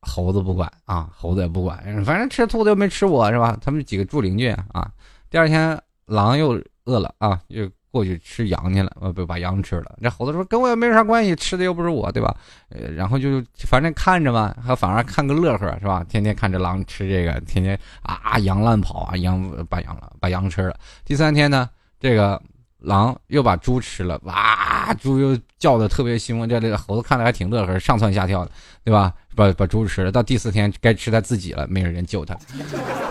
[0.00, 3.56] 猴子不管啊，猴子也不管，反正吃兔子又没吃我是吧？
[3.60, 4.90] 他们几个住邻居啊。
[5.30, 7.70] 第二天狼又饿了啊，又。
[7.94, 9.94] 过去吃羊去了，呃，不把羊吃了。
[10.00, 12.36] 那猴子说：“跟我也没啥关系，吃的又不是我，对吧？”
[12.70, 16.04] 呃，然后就反正看着嘛，还反而看个乐呵，是吧？
[16.08, 20.76] 天天看着狼吃这个，天天啊，羊乱跑啊，羊把羊了，把羊吃了。
[21.04, 21.70] 第三天呢，
[22.00, 22.42] 这个。
[22.84, 24.94] 狼又把猪吃了，哇！
[25.00, 28.50] 猪又叫的特别凶，这这个猴子看着还挺乐呵，上蹿下跳的，
[28.84, 29.12] 对吧？
[29.34, 32.36] 把把猪吃了，到第四天该吃他自己了，没有人救他，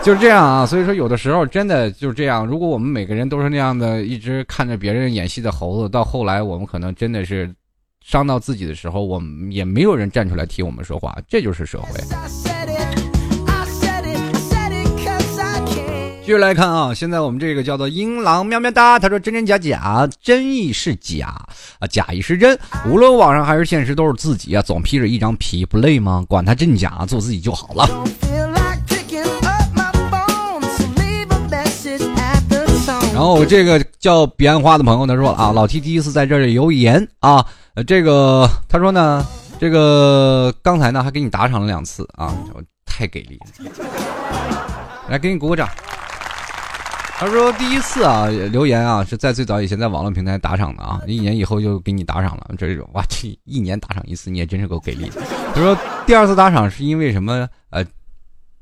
[0.02, 0.64] 就是这样啊。
[0.64, 2.46] 所以说，有的时候真的就是这样。
[2.46, 7.52] 如果我们每个人都是那样的，一直看着别人演戏的猴子，到后来我们可能真的是
[8.02, 12.63] 伤到自己的时候，我们也没有人站出来替我们说话，这就是社会。
[16.24, 21.26] 继续来看啊，现在我们这个叫做英狼喵喵哒，他说真真假假，真亦是假
[21.78, 22.58] 啊，假亦是真，
[22.88, 26.24] 无论网上还是现实都是自己啊，总披着一张皮，不累吗？
[26.26, 27.86] 管他真假，做自己就好了。
[33.12, 37.44] 然后这个叫彼岸花的朋友他说啊，老 T 第一次在这里留言啊，
[37.86, 39.26] 这个他说呢，
[39.60, 42.34] 这个刚才呢还给你打赏了两次啊，
[42.86, 43.70] 太给力了，
[45.10, 45.68] 来给你鼓鼓掌。
[47.16, 52.50] 他说：“第一次啊，留言啊，是在最早以前在网络平台打赏的啊，一年以后就给你打赏了。
[52.58, 55.10] 这种哇，这一年打赏一次，你也真是够给力。”
[55.54, 57.48] 他说：“第二次打赏是因为什么？
[57.70, 57.84] 呃，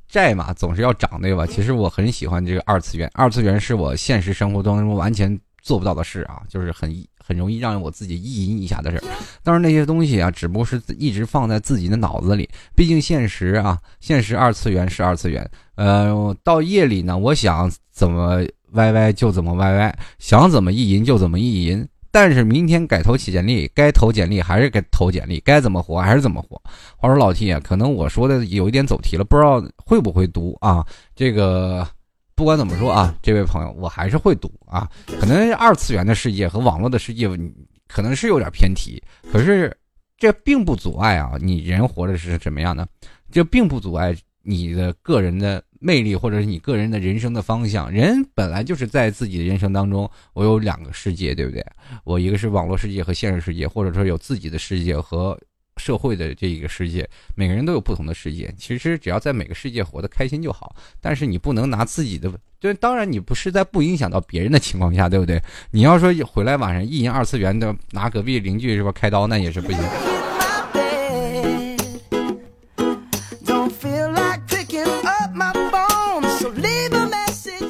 [0.06, 1.46] 债嘛，总是要涨，对吧？
[1.46, 6.94] 其实我很喜欢这个二次元，二次元是我现实生活当中完全做不到的事啊，就是很
[7.24, 9.02] 很容易让我自己意淫一下的事。
[9.42, 21.86] 当然那些东西啊，只不过是一直放在自己的脑子里，毕竟现实啊，现实二次元是二次元。”呃，到夜里呢，我想怎么歪歪就怎么歪歪，想怎么意淫就怎么意淫。
[22.14, 26.60] 但是明天改投起简历，该投简历还是该投简历，该怎么活还是怎么活。
[26.98, 30.86] 话说老 T 啊，可能我说的有一点走题了，不知道会不会读啊？
[31.16, 31.88] 这个
[32.42, 34.90] 不管怎么说啊，这位朋友，我还是会赌啊。
[35.20, 37.28] 可能二次元的世界和网络的世界，
[37.86, 39.72] 可能是有点偏题，可是
[40.18, 42.84] 这并不阻碍啊，你人活着是什么样的？
[43.30, 44.12] 这并不阻碍。
[44.44, 51.64] 你的个人的魅力，或者是你个人的人生的方向，人本来就是在自己的人生当中，我有两个世界，对不对？
[52.02, 55.38] 我一个是网络世界和现实世界，或者说有自己的世界和
[55.82, 57.08] 社会的这一个世界。
[57.34, 60.76] 每个人都有不同的世界，其实只要在每个世界活得开心就好。
[61.00, 62.30] 但是你不能拿自己的，
[62.60, 65.42] 就当然你不是在不影响到别人的情况下，对不对？
[65.72, 70.11] 你要说回来晚上一淫二次元的，拿隔壁邻居是吧开刀，那也是不行。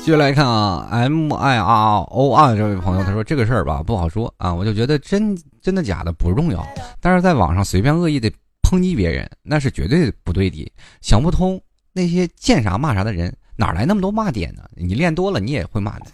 [0.04, 6.66] 继续来看啊，M I R O R 这位朋友，他说这个事儿吧不好说啊，我就觉得真真的假的不重要，
[7.00, 8.28] 但是在网上随便恶意的
[8.64, 10.68] 抨击别人，那是绝对不对的。
[11.02, 11.60] 想不通
[11.92, 14.62] 那些见啥骂啥的人哪来那么多骂点呢？
[14.74, 16.06] 你练多了你也会骂的。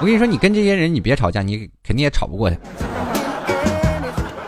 [0.00, 2.56] 我跟你说，你跟这些人你别吵架，你肯定也吵不过他。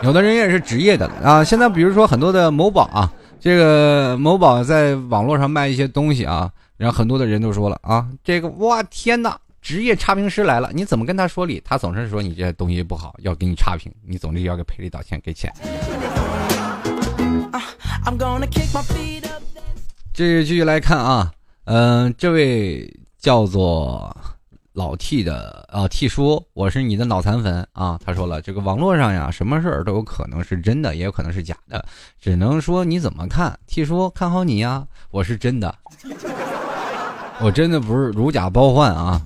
[0.03, 3.11] 有的人也是职业的啊，现在比如说很多的某宝啊，
[3.41, 6.49] 这个某宝在网络上卖一些东西啊。
[6.81, 11.61] 然后很多的人都说了啊，这个哇天哪，职业差评师来了，你怎么跟他说理？
[11.63, 15.53] 他总是说你这东西不好，要给你差评，你总得要给赔礼道歉，给钱。
[20.11, 21.31] 这继续来看啊，
[21.65, 24.17] 嗯，这位叫做
[24.73, 27.99] 老 T 的啊 T 叔，我是你的脑残粉啊。
[28.03, 31.85] 他说了，这个网络上呀，什么事儿都有可能是真的，也有可能是假的，
[32.19, 33.55] 只能说你怎么看。
[33.67, 35.77] T 叔看好你呀，我是真的。
[37.43, 39.19] 我真的不是如假包换啊！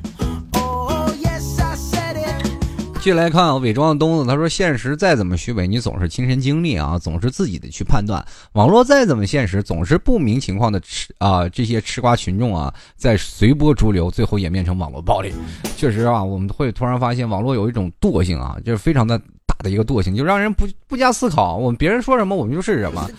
[2.96, 8.26] 继续来看啊伪装的东子，他说：“现实再怎么虚伪，你总是亲身经历啊，总是自己的去判断。
[8.54, 15.32] 网络再怎么现实，总是不明情况的吃啊，这些吃瓜群众啊，在随波逐流，最后演变成网络暴力。
[15.76, 19.22] 确实啊，我们会突然发现网络有一种惰性啊，就是非常的。”
[19.60, 21.58] 的一个惰性，就让人不不加思考。
[21.58, 23.10] 我们别人说什么，我们就是什么。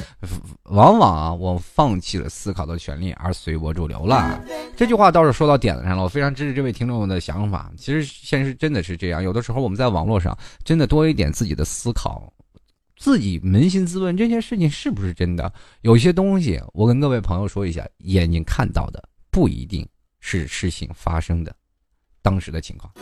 [0.64, 4.42] 往往啊，我放弃了思考的权利，而随波逐流了。
[4.76, 7.70] 这句话倒是说到点子上了，我非常支持这位听众的想法。
[7.76, 12.32] 其实现实真的是这样，有的时候我们在网络上真的多一点自己的思考，
[12.96, 15.52] 自己扪心自问，这件事情是不是真的？
[15.82, 19.86] 有些东西，我跟各位朋友说一下，眼睛看到的不一定
[20.20, 21.54] 是事情发生的
[22.22, 22.92] 当时的情况。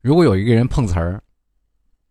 [0.00, 1.22] 如果有一个人碰瓷儿，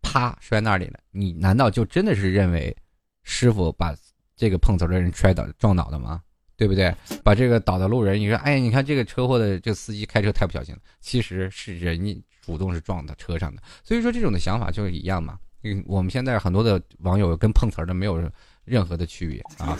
[0.02, 2.76] 啪摔那里了，你难道就真的是认为
[3.22, 3.94] 师傅把
[4.36, 6.22] 这个碰瓷儿的人摔倒撞倒的吗？
[6.56, 6.94] 对不对？
[7.24, 13.62] 把这个倒的路人，你说，哎，你看这个车祸的这个司机开车太不小心了，其实是人主动是撞到车上的。
[13.82, 15.38] 所以说这种的想法就是一样嘛。
[15.62, 18.30] 嗯，我们现在很多的网友跟碰瓷儿的没有
[18.70, 19.76] 任何的区别啊。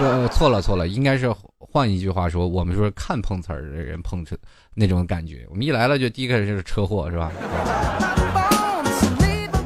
[0.00, 4.34] 呃，错了错了，应该是换一句话说，我们说看碰瓷儿的人碰车
[4.74, 5.46] 那种感觉。
[5.50, 7.30] 我们一来了就第一个就是车祸，是吧？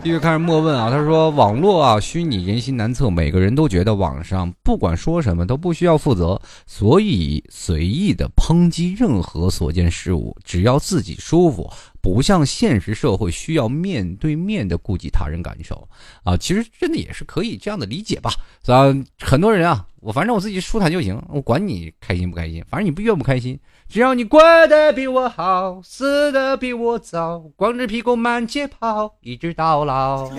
[0.02, 11.70] 继续开始莫问啊，他说网络啊，虚拟人心难测，每个人都觉得网上不管说什么都不需要负责，所以随意的抨击任何所见事物，只要自己舒服，
[12.00, 15.88] 不像现实社会需要面对面的顾及他人感受
[16.24, 16.36] 啊。
[16.36, 18.30] 其实真的也是可以这样的理解吧，
[18.66, 23.58] 啊，很多人啊，我反正我自己舒坦就行，我管你开心不开心，反正你不越不开心。
[23.88, 30.30] 只要你过得比我好，死得比我早，光着屁股满街跑，一直到老。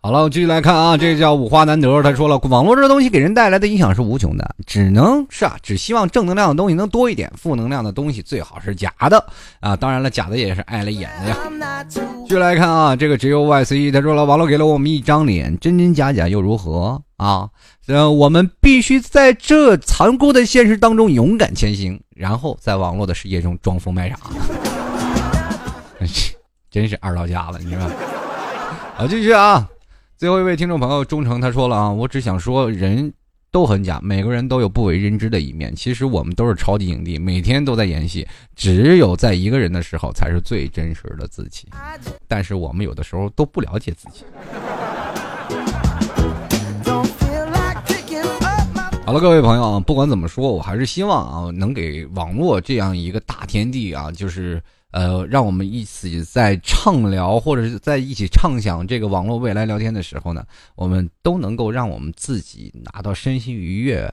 [0.00, 9.22] 好了，我继续来看啊，这个叫五花难得，他说了，网络这东西给人带来的影响是无穷的，只能是啊，只希望正能量的东西能多一点，负能量的东西最好是假的
[9.60, 9.74] 啊。
[9.74, 11.84] 当然了，假的也是碍了眼的呀。
[11.90, 17.48] 继续来看啊，这个只有 YC，他说了，网络给了我们一张脸，真真假假又如何啊？
[17.88, 24.16] 呃，我们必须在这残酷的现实当中勇敢前行，然后在网络的世界中装疯卖傻。
[26.70, 27.92] 真是二到家了，你知道吗？
[28.94, 29.68] 好，继续啊。
[30.18, 33.12] 最后一位听众朋友忠诚他说了啊，我只想说人
[33.52, 35.72] 都很假，每个人都有不为人知的一面。
[35.76, 41.68] 其实我们都是超级影帝，每天都在演戏，只有在一个人的时候才是最真实的自己。
[42.26, 44.24] 但是我们有的时候都不了解自己。
[49.06, 54.60] 好了，各位朋友啊，不管怎么说，我还是希望啊，能给网络这样一个大天地啊，就是。
[54.90, 64.12] 呃，让我们一起在畅聊，或者是在一起畅想这个网络未来聊天的时候呢，我们都能够让我们自己拿到身心愉悦，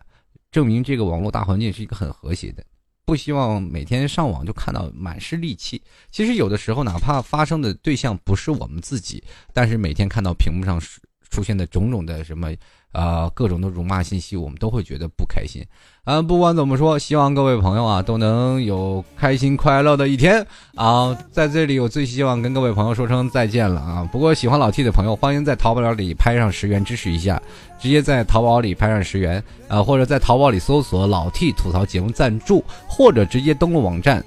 [0.51, 2.63] 证明这个网络大环境是一个很和谐的。
[3.05, 5.81] 不希望每天上网就看到满是戾气。
[6.11, 9.23] 其实有的时候，哪怕发生的对象不是我们自己，
[9.53, 10.81] 但是每天看到屏幕上
[11.29, 12.51] 出现的种种的什么。
[12.95, 15.61] 啊，各种的辱骂信息，我们都会觉得不开心。
[16.05, 21.17] 啊，不管怎么说，希望各位朋友啊都能有开心快乐的一天啊！
[21.31, 24.07] 在这里，我最希望跟各位朋友说声再见了啊！
[24.11, 27.41] 不过喜欢老 T 的朋友，欢迎在淘宝里拍上十元支持一下，
[27.79, 34.23] 直接在淘宝里拍上十元啊，或者在淘宝里搜索“老 T 吐槽节目赞助”，或者直接登录网站，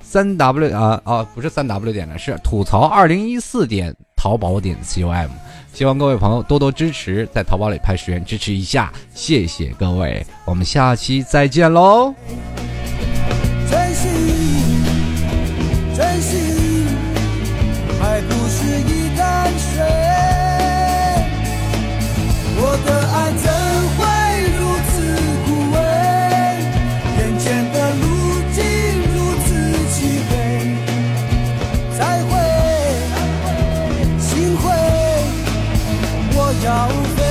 [0.00, 5.28] 三 W 啊啊，不是三 W 点的，是吐槽二零一四点淘宝点 com。
[5.72, 12.12] 希望各位朋友多多支持，在淘宝里拍十元支持一下，谢谢各位，我们下期再见喽。
[13.70, 14.08] 珍惜，
[15.96, 16.57] 珍惜，
[36.64, 37.27] 要